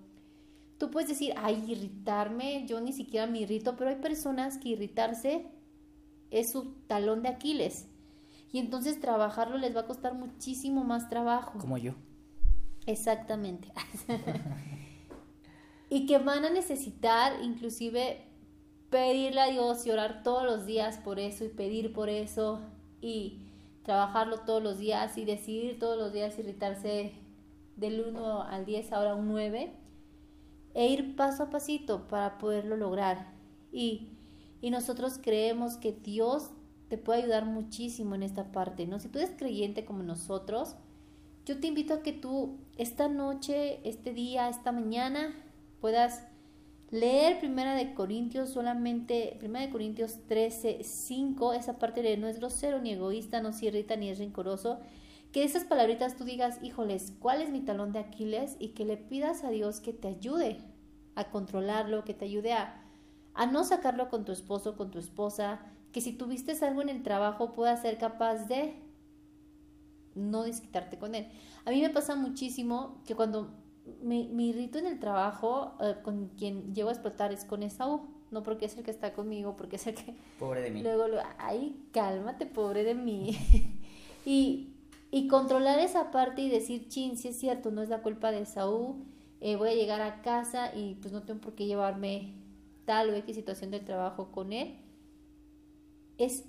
tú 0.77 0.91
puedes 0.91 1.09
decir, 1.09 1.33
ay, 1.37 1.63
irritarme, 1.67 2.65
yo 2.67 2.81
ni 2.81 2.93
siquiera 2.93 3.27
me 3.27 3.39
irrito, 3.39 3.75
pero 3.75 3.89
hay 3.89 3.97
personas 3.97 4.57
que 4.57 4.69
irritarse 4.69 5.45
es 6.31 6.51
su 6.51 6.73
talón 6.87 7.21
de 7.21 7.29
Aquiles 7.29 7.87
y 8.51 8.59
entonces 8.59 8.99
trabajarlo 8.99 9.57
les 9.57 9.75
va 9.75 9.81
a 9.81 9.87
costar 9.87 10.13
muchísimo 10.13 10.83
más 10.83 11.09
trabajo. 11.09 11.57
Como 11.59 11.77
yo. 11.77 11.93
Exactamente. 12.85 13.71
y 15.89 16.05
que 16.05 16.17
van 16.17 16.43
a 16.45 16.49
necesitar 16.49 17.41
inclusive 17.43 18.25
pedirle 18.89 19.41
a 19.41 19.47
Dios 19.47 19.85
y 19.85 19.91
orar 19.91 20.21
todos 20.21 20.43
los 20.43 20.65
días 20.65 20.97
por 20.97 21.19
eso 21.19 21.45
y 21.45 21.49
pedir 21.49 21.93
por 21.93 22.09
eso 22.09 22.61
y 23.01 23.39
trabajarlo 23.83 24.39
todos 24.39 24.63
los 24.63 24.79
días 24.79 25.17
y 25.17 25.25
decidir 25.25 25.79
todos 25.79 25.97
los 25.97 26.13
días 26.13 26.37
irritarse 26.39 27.13
del 27.75 28.01
1 28.01 28.43
al 28.43 28.65
10, 28.65 28.91
ahora 28.93 29.15
un 29.15 29.27
9, 29.27 29.73
e 30.73 30.87
ir 30.87 31.15
paso 31.15 31.43
a 31.43 31.49
pasito 31.49 32.07
para 32.07 32.37
poderlo 32.37 32.77
lograr. 32.77 33.33
Y, 33.71 34.17
y 34.61 34.71
nosotros 34.71 35.19
creemos 35.21 35.77
que 35.77 35.91
Dios 35.91 36.51
te 36.89 36.97
puede 36.97 37.23
ayudar 37.23 37.45
muchísimo 37.45 38.15
en 38.15 38.23
esta 38.23 38.51
parte, 38.51 38.85
¿no? 38.85 38.99
Si 38.99 39.09
tú 39.09 39.19
eres 39.19 39.31
creyente 39.37 39.85
como 39.85 40.03
nosotros, 40.03 40.75
yo 41.45 41.59
te 41.59 41.67
invito 41.67 41.93
a 41.93 42.03
que 42.03 42.13
tú 42.13 42.59
esta 42.77 43.07
noche, 43.07 43.79
este 43.87 44.13
día, 44.13 44.47
esta 44.49 44.71
mañana 44.71 45.35
puedas 45.81 46.23
leer 46.93 47.39
Primera 47.39 47.73
de 47.73 47.95
Corintios 47.95 48.49
solamente, 48.49 49.35
Primera 49.39 49.65
de 49.65 49.71
Corintios 49.71 50.19
13, 50.27 50.83
5, 50.83 51.53
esa 51.53 51.79
parte 51.79 52.03
de 52.03 52.17
no 52.17 52.27
es 52.27 52.37
grosero 52.37 52.79
ni 52.79 52.91
egoísta, 52.91 53.41
no 53.41 53.51
se 53.51 53.65
irrita 53.65 53.95
ni 53.95 54.09
es 54.09 54.19
rencoroso, 54.19 54.79
que 55.31 55.43
esas 55.43 55.63
palabritas 55.63 56.15
tú 56.15 56.23
digas, 56.23 56.59
híjoles, 56.61 57.11
¿cuál 57.19 57.41
es 57.41 57.49
mi 57.49 57.61
talón 57.61 57.93
de 57.93 57.99
Aquiles? 57.99 58.57
Y 58.59 58.69
que 58.69 58.85
le 58.85 58.97
pidas 58.97 59.43
a 59.43 59.49
Dios 59.49 59.79
que 59.79 59.91
te 59.91 60.07
ayude 60.07 60.59
a 61.15 61.31
controlarlo, 61.31 62.03
que 62.03 62.13
te 62.13 62.25
ayude 62.25 62.53
a, 62.53 62.85
a 63.33 63.47
no 63.47 63.63
sacarlo 63.63 64.09
con 64.09 64.23
tu 64.23 64.31
esposo, 64.31 64.77
con 64.77 64.91
tu 64.91 64.99
esposa, 64.99 65.61
que 65.91 65.99
si 65.99 66.13
tuviste 66.13 66.51
algo 66.63 66.83
en 66.83 66.89
el 66.89 67.01
trabajo 67.01 67.53
puedas 67.53 67.81
ser 67.81 67.97
capaz 67.97 68.47
de 68.47 68.75
no 70.13 70.43
desquitarte 70.43 70.99
con 70.99 71.15
él. 71.15 71.27
A 71.65 71.71
mí 71.71 71.81
me 71.81 71.89
pasa 71.89 72.15
muchísimo 72.15 73.01
que 73.07 73.15
cuando 73.15 73.49
me, 74.01 74.17
irrito 74.43 74.77
en 74.79 74.87
el 74.87 74.99
trabajo, 74.99 75.73
eh, 75.81 75.95
con 76.03 76.29
quien 76.29 76.73
llego 76.73 76.89
a 76.89 76.93
explotar 76.93 77.31
es 77.31 77.45
con 77.45 77.63
Esaú. 77.63 78.01
No 78.31 78.41
porque 78.41 78.65
es 78.65 78.75
el 78.77 78.83
que 78.83 78.89
está 78.89 79.13
conmigo, 79.13 79.55
porque 79.55 79.75
es 79.75 79.85
el 79.85 79.93
que... 79.93 80.15
Pobre 80.39 80.61
de 80.61 80.71
mí. 80.71 80.81
Luego, 80.81 81.05
ay, 81.37 81.79
cálmate, 81.91 82.47
pobre 82.47 82.83
de 82.83 82.95
mí. 82.95 83.37
y, 84.25 84.73
y 85.11 85.27
controlar 85.27 85.77
esa 85.79 86.09
parte 86.09 86.41
y 86.41 86.49
decir, 86.49 86.87
chin, 86.87 87.15
si 87.15 87.27
es 87.27 87.39
cierto, 87.39 87.69
no 87.69 87.83
es 87.83 87.89
la 87.89 88.01
culpa 88.01 88.31
de 88.31 88.41
Esaú. 88.41 89.05
Eh, 89.39 89.55
voy 89.55 89.69
a 89.69 89.75
llegar 89.75 90.01
a 90.01 90.23
casa 90.23 90.73
y 90.75 90.95
pues 90.95 91.13
no 91.13 91.21
tengo 91.21 91.41
por 91.41 91.53
qué 91.53 91.67
llevarme 91.67 92.33
tal 92.85 93.11
o 93.11 93.13
X 93.15 93.35
situación 93.35 93.69
del 93.69 93.85
trabajo 93.85 94.31
con 94.31 94.51
él 94.51 94.79
es, 96.17 96.45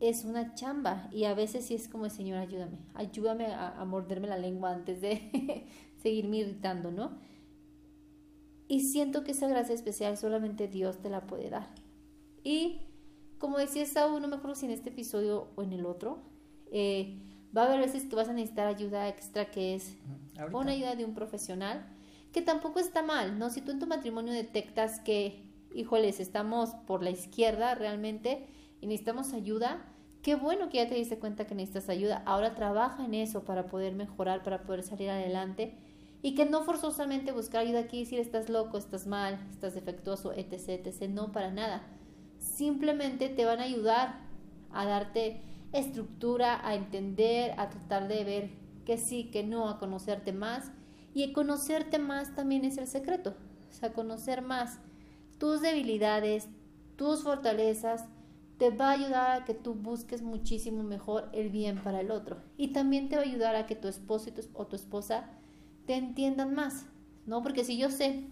es 0.00 0.24
una 0.24 0.54
chamba 0.54 1.08
y 1.12 1.24
a 1.24 1.34
veces 1.34 1.66
sí 1.66 1.74
es 1.74 1.88
como, 1.88 2.08
Señor, 2.10 2.38
ayúdame, 2.38 2.78
ayúdame 2.94 3.46
a, 3.46 3.84
morderme 3.84 4.28
la 4.28 4.38
lengua 4.38 4.72
antes 4.72 5.00
de 5.00 5.66
seguirme 6.02 6.38
irritando, 6.38 6.90
¿no? 6.90 7.18
Y 8.68 8.80
siento 8.80 9.22
que 9.22 9.32
esa 9.32 9.48
gracia 9.48 9.74
especial 9.74 10.16
solamente 10.16 10.68
Dios 10.68 10.98
te 10.98 11.10
la 11.10 11.26
puede 11.26 11.50
dar. 11.50 11.68
Y 12.42 12.80
como 13.38 13.58
decía 13.58 13.84
Saúl, 13.86 14.22
no 14.22 14.28
me 14.28 14.36
acuerdo 14.36 14.54
si 14.54 14.66
en 14.66 14.72
este 14.72 14.90
episodio 14.90 15.48
o 15.56 15.62
en 15.62 15.72
el 15.72 15.84
otro, 15.84 16.22
eh, 16.70 17.18
va 17.56 17.62
a 17.62 17.66
haber 17.66 17.80
veces 17.80 18.04
que 18.04 18.16
vas 18.16 18.28
a 18.28 18.32
necesitar 18.32 18.66
ayuda 18.66 19.08
extra 19.08 19.50
que 19.50 19.74
es 19.74 19.96
una 20.52 20.72
ayuda 20.72 20.94
de 20.94 21.04
un 21.04 21.12
profesional, 21.14 21.84
que 22.32 22.40
tampoco 22.40 22.80
está 22.80 23.02
mal, 23.02 23.38
¿no? 23.38 23.50
Si 23.50 23.60
tú 23.60 23.72
en 23.72 23.78
tu 23.78 23.86
matrimonio 23.86 24.32
detectas 24.32 25.00
que, 25.00 25.42
híjoles, 25.74 26.18
estamos 26.18 26.70
por 26.86 27.02
la 27.02 27.10
izquierda 27.10 27.74
realmente, 27.74 28.46
y 28.80 28.86
necesitamos 28.86 29.34
ayuda, 29.34 29.84
qué 30.22 30.34
bueno 30.34 30.70
que 30.70 30.78
ya 30.78 30.88
te 30.88 30.94
diste 30.94 31.18
cuenta 31.18 31.46
que 31.46 31.54
necesitas 31.54 31.88
ayuda. 31.88 32.22
Ahora 32.24 32.54
trabaja 32.54 33.04
en 33.04 33.14
eso 33.14 33.44
para 33.44 33.66
poder 33.66 33.94
mejorar, 33.94 34.42
para 34.42 34.62
poder 34.62 34.82
salir 34.82 35.10
adelante 35.10 35.76
y 36.22 36.36
que 36.36 36.46
no 36.46 36.62
forzosamente 36.62 37.32
buscar 37.32 37.62
ayuda 37.62 37.80
aquí 37.80 37.98
y 37.98 38.04
decir 38.04 38.20
estás 38.20 38.48
loco, 38.48 38.78
estás 38.78 39.08
mal, 39.08 39.44
estás 39.50 39.74
defectuoso, 39.74 40.32
etc, 40.32 40.86
etc. 40.86 41.10
No, 41.10 41.32
para 41.32 41.50
nada. 41.50 41.82
Simplemente 42.38 43.28
te 43.28 43.44
van 43.44 43.58
a 43.58 43.64
ayudar 43.64 44.20
a 44.72 44.86
darte 44.86 45.42
estructura, 45.72 46.66
a 46.66 46.76
entender, 46.76 47.54
a 47.58 47.70
tratar 47.70 48.06
de 48.06 48.24
ver 48.24 48.50
que 48.86 48.98
sí, 48.98 49.30
que 49.30 49.42
no, 49.42 49.68
a 49.68 49.80
conocerte 49.80 50.32
más. 50.32 50.70
Y 51.12 51.32
conocerte 51.32 51.98
más 51.98 52.34
también 52.36 52.64
es 52.64 52.78
el 52.78 52.86
secreto. 52.86 53.34
O 53.70 53.74
sea, 53.74 53.92
conocer 53.92 54.42
más 54.42 54.78
tus 55.38 55.60
debilidades, 55.60 56.46
tus 56.96 57.24
fortalezas, 57.24 58.04
te 58.58 58.70
va 58.70 58.90
a 58.90 58.92
ayudar 58.92 59.42
a 59.42 59.44
que 59.44 59.54
tú 59.54 59.74
busques 59.74 60.22
muchísimo 60.22 60.84
mejor 60.84 61.28
el 61.32 61.48
bien 61.48 61.82
para 61.82 62.00
el 62.00 62.12
otro. 62.12 62.36
Y 62.56 62.68
también 62.68 63.08
te 63.08 63.16
va 63.16 63.22
a 63.22 63.24
ayudar 63.24 63.56
a 63.56 63.66
que 63.66 63.74
tu 63.74 63.88
esposo 63.88 64.28
y 64.28 64.32
tu, 64.32 64.42
o 64.54 64.68
tu 64.68 64.76
esposa 64.76 65.28
te 65.86 65.94
entiendan 65.94 66.54
más, 66.54 66.86
¿no? 67.26 67.42
Porque 67.42 67.64
si 67.64 67.76
yo 67.76 67.90
sé 67.90 68.24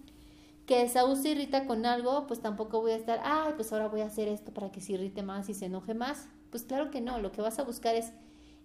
que 0.65 0.87
Saúl 0.89 1.17
se 1.17 1.29
irrita 1.29 1.65
con 1.65 1.85
algo, 1.85 2.27
pues 2.27 2.41
tampoco 2.41 2.81
voy 2.81 2.91
a 2.91 2.95
estar, 2.95 3.19
ay, 3.23 3.53
pues 3.55 3.73
ahora 3.73 3.87
voy 3.87 4.01
a 4.01 4.05
hacer 4.05 4.27
esto 4.27 4.53
para 4.53 4.71
que 4.71 4.81
se 4.81 4.93
irrite 4.93 5.23
más 5.23 5.49
y 5.49 5.53
se 5.53 5.65
enoje 5.65 5.93
más. 5.93 6.27
Pues 6.49 6.63
claro 6.63 6.91
que 6.91 7.01
no, 7.01 7.19
lo 7.19 7.31
que 7.31 7.41
vas 7.41 7.59
a 7.59 7.63
buscar 7.63 7.95
es 7.95 8.13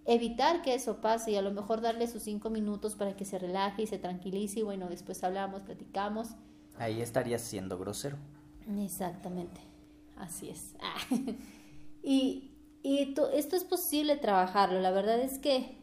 evitar 0.05 0.62
que 0.62 0.75
eso 0.75 1.01
pase 1.01 1.33
y 1.33 1.37
a 1.37 1.42
lo 1.42 1.53
mejor 1.53 1.81
darle 1.81 2.07
sus 2.07 2.22
cinco 2.22 2.51
minutos 2.51 2.94
para 2.94 3.16
que 3.16 3.25
se 3.25 3.38
relaje 3.38 3.83
y 3.83 3.87
se 3.87 3.99
tranquilice 3.99 4.61
y 4.61 4.62
bueno, 4.62 4.88
después 4.88 5.22
hablamos, 5.25 5.62
platicamos. 5.62 6.29
Ahí 6.79 7.01
estarías 7.01 7.42
siendo 7.42 7.79
grosero. 7.79 8.16
Exactamente, 8.79 9.61
así 10.16 10.51
es. 10.51 10.75
Y, 12.09 12.53
esto 12.85 13.29
es 13.33 13.64
posible 13.64 14.16
trabajarlo. 14.16 14.81
La 14.81 14.92
verdad 14.92 15.18
es 15.18 15.40
que, 15.40 15.77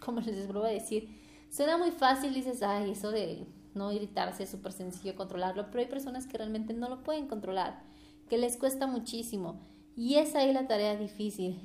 como 0.00 0.20
les 0.20 0.46
vuelvo 0.46 0.64
a 0.64 0.70
decir, 0.70 1.10
Suena 1.52 1.76
muy 1.76 1.90
fácil, 1.90 2.32
dices, 2.32 2.62
ay, 2.62 2.92
eso 2.92 3.10
de 3.10 3.46
no 3.74 3.92
irritarse 3.92 4.44
es 4.44 4.48
súper 4.48 4.72
sencillo 4.72 5.14
controlarlo, 5.14 5.66
pero 5.66 5.80
hay 5.80 5.86
personas 5.86 6.26
que 6.26 6.38
realmente 6.38 6.72
no 6.72 6.88
lo 6.88 7.02
pueden 7.02 7.26
controlar, 7.26 7.82
que 8.30 8.38
les 8.38 8.56
cuesta 8.56 8.86
muchísimo. 8.86 9.60
Y 9.94 10.14
es 10.14 10.34
ahí 10.34 10.50
la 10.54 10.66
tarea 10.66 10.96
difícil. 10.96 11.60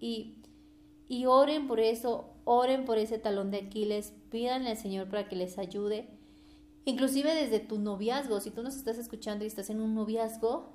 Y, 0.00 0.34
y 1.06 1.26
oren 1.26 1.68
por 1.68 1.78
eso, 1.78 2.34
oren 2.44 2.84
por 2.84 2.98
ese 2.98 3.20
talón 3.20 3.52
de 3.52 3.58
Aquiles, 3.58 4.12
pídanle 4.30 4.70
al 4.70 4.76
Señor 4.76 5.08
para 5.08 5.28
que 5.28 5.36
les 5.36 5.58
ayude. 5.58 6.08
Inclusive 6.84 7.32
desde 7.32 7.60
tu 7.60 7.78
noviazgo, 7.78 8.40
si 8.40 8.50
tú 8.50 8.64
nos 8.64 8.74
estás 8.74 8.98
escuchando 8.98 9.44
y 9.44 9.46
estás 9.46 9.70
en 9.70 9.80
un 9.80 9.94
noviazgo, 9.94 10.72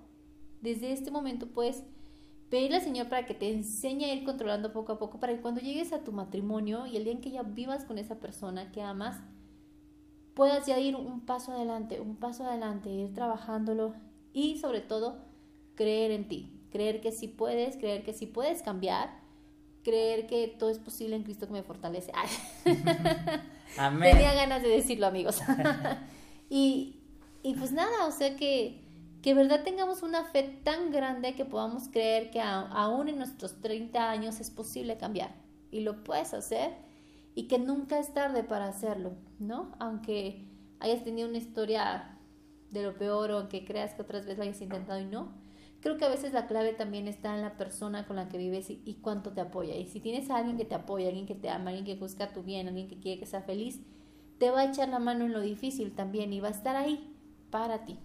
desde 0.61 0.93
este 0.93 1.11
momento 1.11 1.47
puedes 1.47 1.83
pedirle 2.49 2.77
al 2.77 2.83
Señor 2.83 3.09
para 3.09 3.25
que 3.25 3.33
te 3.33 3.51
enseñe 3.51 4.05
a 4.05 4.13
ir 4.13 4.23
controlando 4.23 4.71
poco 4.71 4.93
a 4.93 4.99
poco, 4.99 5.19
para 5.19 5.33
que 5.33 5.41
cuando 5.41 5.61
llegues 5.61 5.93
a 5.93 6.03
tu 6.03 6.11
matrimonio 6.11 6.85
y 6.85 6.97
el 6.97 7.03
día 7.03 7.13
en 7.13 7.21
que 7.21 7.31
ya 7.31 7.43
vivas 7.43 7.85
con 7.85 7.97
esa 7.97 8.19
persona 8.19 8.71
que 8.71 8.81
amas, 8.81 9.17
puedas 10.33 10.65
ya 10.65 10.79
ir 10.79 10.95
un 10.95 11.21
paso 11.21 11.53
adelante, 11.53 11.99
un 11.99 12.17
paso 12.17 12.45
adelante, 12.45 12.89
ir 12.89 13.13
trabajándolo 13.13 13.95
y 14.33 14.57
sobre 14.57 14.81
todo 14.81 15.17
creer 15.75 16.11
en 16.11 16.27
ti, 16.27 16.59
creer 16.71 17.01
que 17.01 17.11
sí 17.11 17.27
puedes, 17.27 17.77
creer 17.77 18.03
que 18.03 18.13
sí 18.13 18.27
puedes 18.27 18.61
cambiar, 18.61 19.19
creer 19.83 20.27
que 20.27 20.47
todo 20.47 20.69
es 20.69 20.79
posible 20.79 21.15
en 21.15 21.23
Cristo 21.23 21.47
que 21.47 21.53
me 21.53 21.63
fortalece. 21.63 22.11
Amén. 23.77 24.11
Tenía 24.11 24.33
ganas 24.33 24.61
de 24.61 24.69
decirlo, 24.69 25.07
amigos. 25.07 25.39
y, 26.49 26.99
y 27.43 27.55
pues 27.55 27.71
nada, 27.71 28.05
o 28.07 28.11
sea 28.11 28.35
que 28.35 28.84
que 29.25 29.33
verdad 29.33 29.63
tengamos 29.63 30.03
una 30.03 30.23
fe 30.25 30.43
tan 30.63 30.91
grande 30.91 31.33
que 31.33 31.45
podamos 31.45 31.87
creer 31.87 32.29
que 32.29 32.39
aún 32.41 33.09
en 33.09 33.17
nuestros 33.17 33.59
30 33.59 34.11
años 34.11 34.39
es 34.39 34.51
posible 34.51 34.97
cambiar 34.97 35.33
y 35.71 35.79
lo 35.79 36.03
puedes 36.03 36.35
hacer 36.35 36.75
y 37.33 37.47
que 37.47 37.57
nunca 37.57 37.97
es 37.97 38.13
tarde 38.13 38.43
para 38.43 38.67
hacerlo, 38.67 39.13
¿no? 39.39 39.71
Aunque 39.79 40.47
hayas 40.79 41.03
tenido 41.03 41.27
una 41.27 41.39
historia 41.39 42.19
de 42.69 42.83
lo 42.83 42.95
peor 42.99 43.31
o 43.31 43.49
que 43.49 43.65
creas 43.65 43.95
que 43.95 44.03
otras 44.03 44.25
veces 44.25 44.37
lo 44.37 44.43
hayas 44.43 44.61
intentado 44.61 44.99
y 44.99 45.05
no. 45.05 45.33
Creo 45.79 45.97
que 45.97 46.05
a 46.05 46.09
veces 46.09 46.31
la 46.31 46.45
clave 46.45 46.73
también 46.73 47.07
está 47.07 47.33
en 47.33 47.41
la 47.41 47.57
persona 47.57 48.05
con 48.05 48.17
la 48.17 48.29
que 48.29 48.37
vives 48.37 48.69
y, 48.69 48.83
y 48.85 48.93
cuánto 49.01 49.31
te 49.31 49.41
apoya. 49.41 49.75
Y 49.75 49.87
si 49.87 50.01
tienes 50.01 50.29
a 50.29 50.37
alguien 50.37 50.55
que 50.55 50.65
te 50.65 50.75
apoya, 50.75 51.07
alguien 51.07 51.25
que 51.25 51.33
te 51.33 51.49
ama, 51.49 51.71
alguien 51.71 51.85
que 51.85 51.95
busca 51.95 52.31
tu 52.31 52.43
bien, 52.43 52.67
alguien 52.67 52.87
que 52.87 52.99
quiere 52.99 53.19
que 53.19 53.25
sea 53.25 53.41
feliz, 53.41 53.81
te 54.37 54.51
va 54.51 54.59
a 54.59 54.65
echar 54.65 54.89
la 54.89 54.99
mano 54.99 55.25
en 55.25 55.33
lo 55.33 55.41
difícil 55.41 55.95
también 55.95 56.31
y 56.31 56.41
va 56.41 56.49
a 56.49 56.51
estar 56.51 56.75
ahí 56.75 57.11
para 57.49 57.85
ti. 57.85 57.97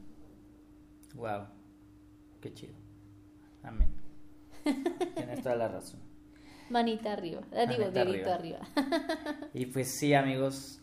Wow, 1.14 1.46
qué 2.40 2.52
chido. 2.54 2.74
Amén. 3.62 3.90
Tienes 5.14 5.42
toda 5.42 5.56
la 5.56 5.68
razón. 5.68 6.00
Manita 6.70 7.12
arriba, 7.12 7.42
eh, 7.52 7.66
digo, 7.68 7.90
dedito 7.90 8.32
arriba. 8.32 8.60
y 9.54 9.66
pues 9.66 9.88
sí, 9.88 10.14
amigos, 10.14 10.80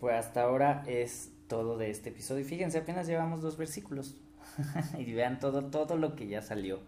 pues 0.00 0.14
hasta 0.14 0.42
ahora 0.42 0.82
es 0.86 1.32
todo 1.46 1.76
de 1.76 1.90
este 1.90 2.08
episodio. 2.08 2.40
Y 2.40 2.44
fíjense, 2.44 2.78
apenas 2.78 3.06
llevamos 3.06 3.42
dos 3.42 3.56
versículos. 3.58 4.16
y 4.98 5.12
vean 5.12 5.38
todo, 5.38 5.66
todo 5.66 5.96
lo 5.96 6.16
que 6.16 6.26
ya 6.26 6.40
salió. 6.40 6.80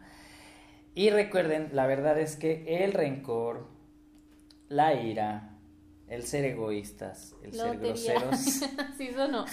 Y 0.94 1.10
recuerden, 1.10 1.70
la 1.72 1.86
verdad 1.86 2.18
es 2.18 2.36
que 2.36 2.84
el 2.84 2.92
rencor, 2.92 3.68
la 4.68 4.94
ira, 4.94 5.57
el 6.08 6.24
ser 6.24 6.44
egoístas, 6.44 7.34
el 7.42 7.52
ser 7.52 7.78
groseros. 7.78 8.36
sí, 8.98 9.10
no. 9.30 9.44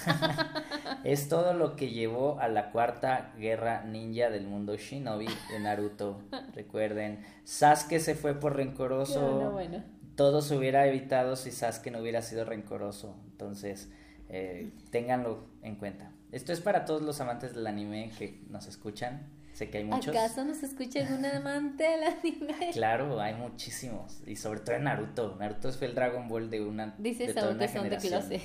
es 1.03 1.27
todo 1.27 1.53
lo 1.53 1.75
que 1.75 1.89
llevó 1.89 2.39
a 2.39 2.47
la 2.47 2.71
cuarta 2.71 3.33
guerra 3.37 3.83
ninja 3.83 4.29
del 4.29 4.47
mundo 4.47 4.75
Shinobi 4.77 5.27
de 5.51 5.59
Naruto. 5.59 6.21
Recuerden, 6.53 7.25
Sasuke 7.43 7.99
se 7.99 8.15
fue 8.15 8.35
por 8.35 8.55
rencoroso. 8.55 9.51
Bueno, 9.51 9.83
Todo 10.15 10.41
se 10.41 10.55
hubiera 10.55 10.87
evitado 10.87 11.35
si 11.35 11.51
Sasuke 11.51 11.91
no 11.91 11.99
hubiera 11.99 12.21
sido 12.21 12.45
rencoroso. 12.45 13.15
Entonces, 13.31 13.89
eh, 14.29 14.71
ténganlo 14.91 15.45
en 15.61 15.75
cuenta. 15.75 16.11
Esto 16.31 16.53
es 16.53 16.61
para 16.61 16.85
todos 16.85 17.01
los 17.01 17.19
amantes 17.21 17.53
del 17.53 17.67
anime 17.67 18.11
que 18.17 18.41
nos 18.49 18.67
escuchan. 18.67 19.27
Sé 19.55 19.69
que 19.69 19.77
hay 19.77 19.85
muchos. 19.85 20.13
¿Acaso 20.13 20.43
nos 20.43 20.61
escucha 20.63 20.99
algún 20.99 21.25
amante 21.25 21.85
del 21.85 22.03
anime? 22.03 22.71
Claro, 22.73 23.21
hay 23.21 23.35
muchísimos. 23.35 24.21
Y 24.27 24.35
sobre 24.35 24.59
todo 24.59 24.75
en 24.75 24.83
Naruto. 24.83 25.37
Naruto 25.39 25.71
fue 25.71 25.87
el 25.87 25.95
Dragon 25.95 26.27
Ball 26.27 26.49
de 26.49 26.59
una. 26.59 26.93
Dices 26.97 27.27
de 27.27 27.33
toda 27.35 27.51
una 27.53 27.65
son 27.69 27.89
de 27.89 27.97
closet. 27.97 28.41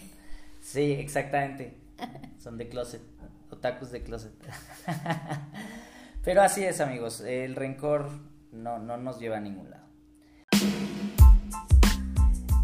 Sí, 0.60 0.92
exactamente. 0.92 1.76
Son 2.38 2.56
de 2.56 2.68
closet. 2.68 3.02
Otakus 3.50 3.90
de 3.90 4.04
closet. 4.04 4.32
Pero 6.24 6.42
así 6.42 6.62
es, 6.62 6.80
amigos. 6.80 7.20
El 7.22 7.56
rencor 7.56 8.08
no, 8.52 8.78
no 8.78 8.96
nos 8.96 9.18
lleva 9.18 9.38
a 9.38 9.40
ningún 9.40 9.68
lado. 9.68 9.86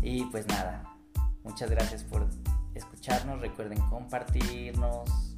Y 0.03 0.25
pues 0.27 0.47
nada. 0.47 0.85
Muchas 1.43 1.69
gracias 1.69 2.05
por 2.05 2.29
escucharnos. 2.75 3.41
Recuerden 3.41 3.81
compartirnos 3.91 5.36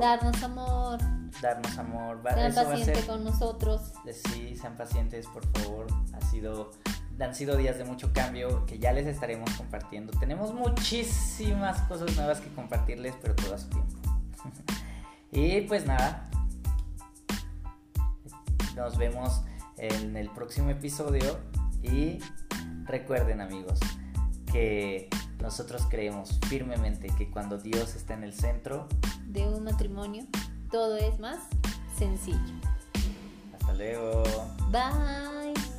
darnos 0.00 0.42
amor. 0.42 0.98
Darnos 1.40 1.78
amor. 1.78 2.20
sean 2.24 2.54
pacientes 2.54 3.04
con 3.04 3.24
nosotros. 3.24 3.92
Sí, 4.12 4.56
sean 4.56 4.76
pacientes, 4.76 5.26
por 5.26 5.46
favor. 5.58 5.86
Ha 6.12 6.20
sido, 6.26 6.72
han 7.20 7.34
sido 7.34 7.56
días 7.56 7.78
de 7.78 7.84
mucho 7.84 8.12
cambio 8.12 8.66
que 8.66 8.78
ya 8.78 8.92
les 8.92 9.06
estaremos 9.06 9.50
compartiendo. 9.52 10.18
Tenemos 10.18 10.52
muchísimas 10.52 11.80
cosas 11.82 12.16
nuevas 12.16 12.40
que 12.40 12.48
compartirles, 12.50 13.14
pero 13.20 13.34
todo 13.34 13.54
a 13.54 13.58
su 13.58 13.68
tiempo. 13.68 13.96
y 15.32 15.62
pues 15.62 15.86
nada. 15.86 16.30
Nos 18.74 18.96
vemos 18.96 19.42
en 19.76 20.16
el 20.16 20.30
próximo 20.30 20.70
episodio. 20.70 21.38
Y 21.82 22.18
recuerden, 22.84 23.40
amigos, 23.40 23.78
que 24.52 25.08
nosotros 25.40 25.86
creemos 25.88 26.38
firmemente 26.48 27.08
que 27.16 27.30
cuando 27.30 27.58
Dios 27.58 27.94
está 27.94 28.14
en 28.14 28.24
el 28.24 28.32
centro 28.32 28.88
de 29.26 29.46
un 29.48 29.64
matrimonio, 29.64 30.24
todo 30.70 30.96
es 30.96 31.18
más 31.18 31.38
sencillo. 31.96 32.38
Hasta 33.54 33.74
luego. 33.74 34.24
Bye. 34.70 35.77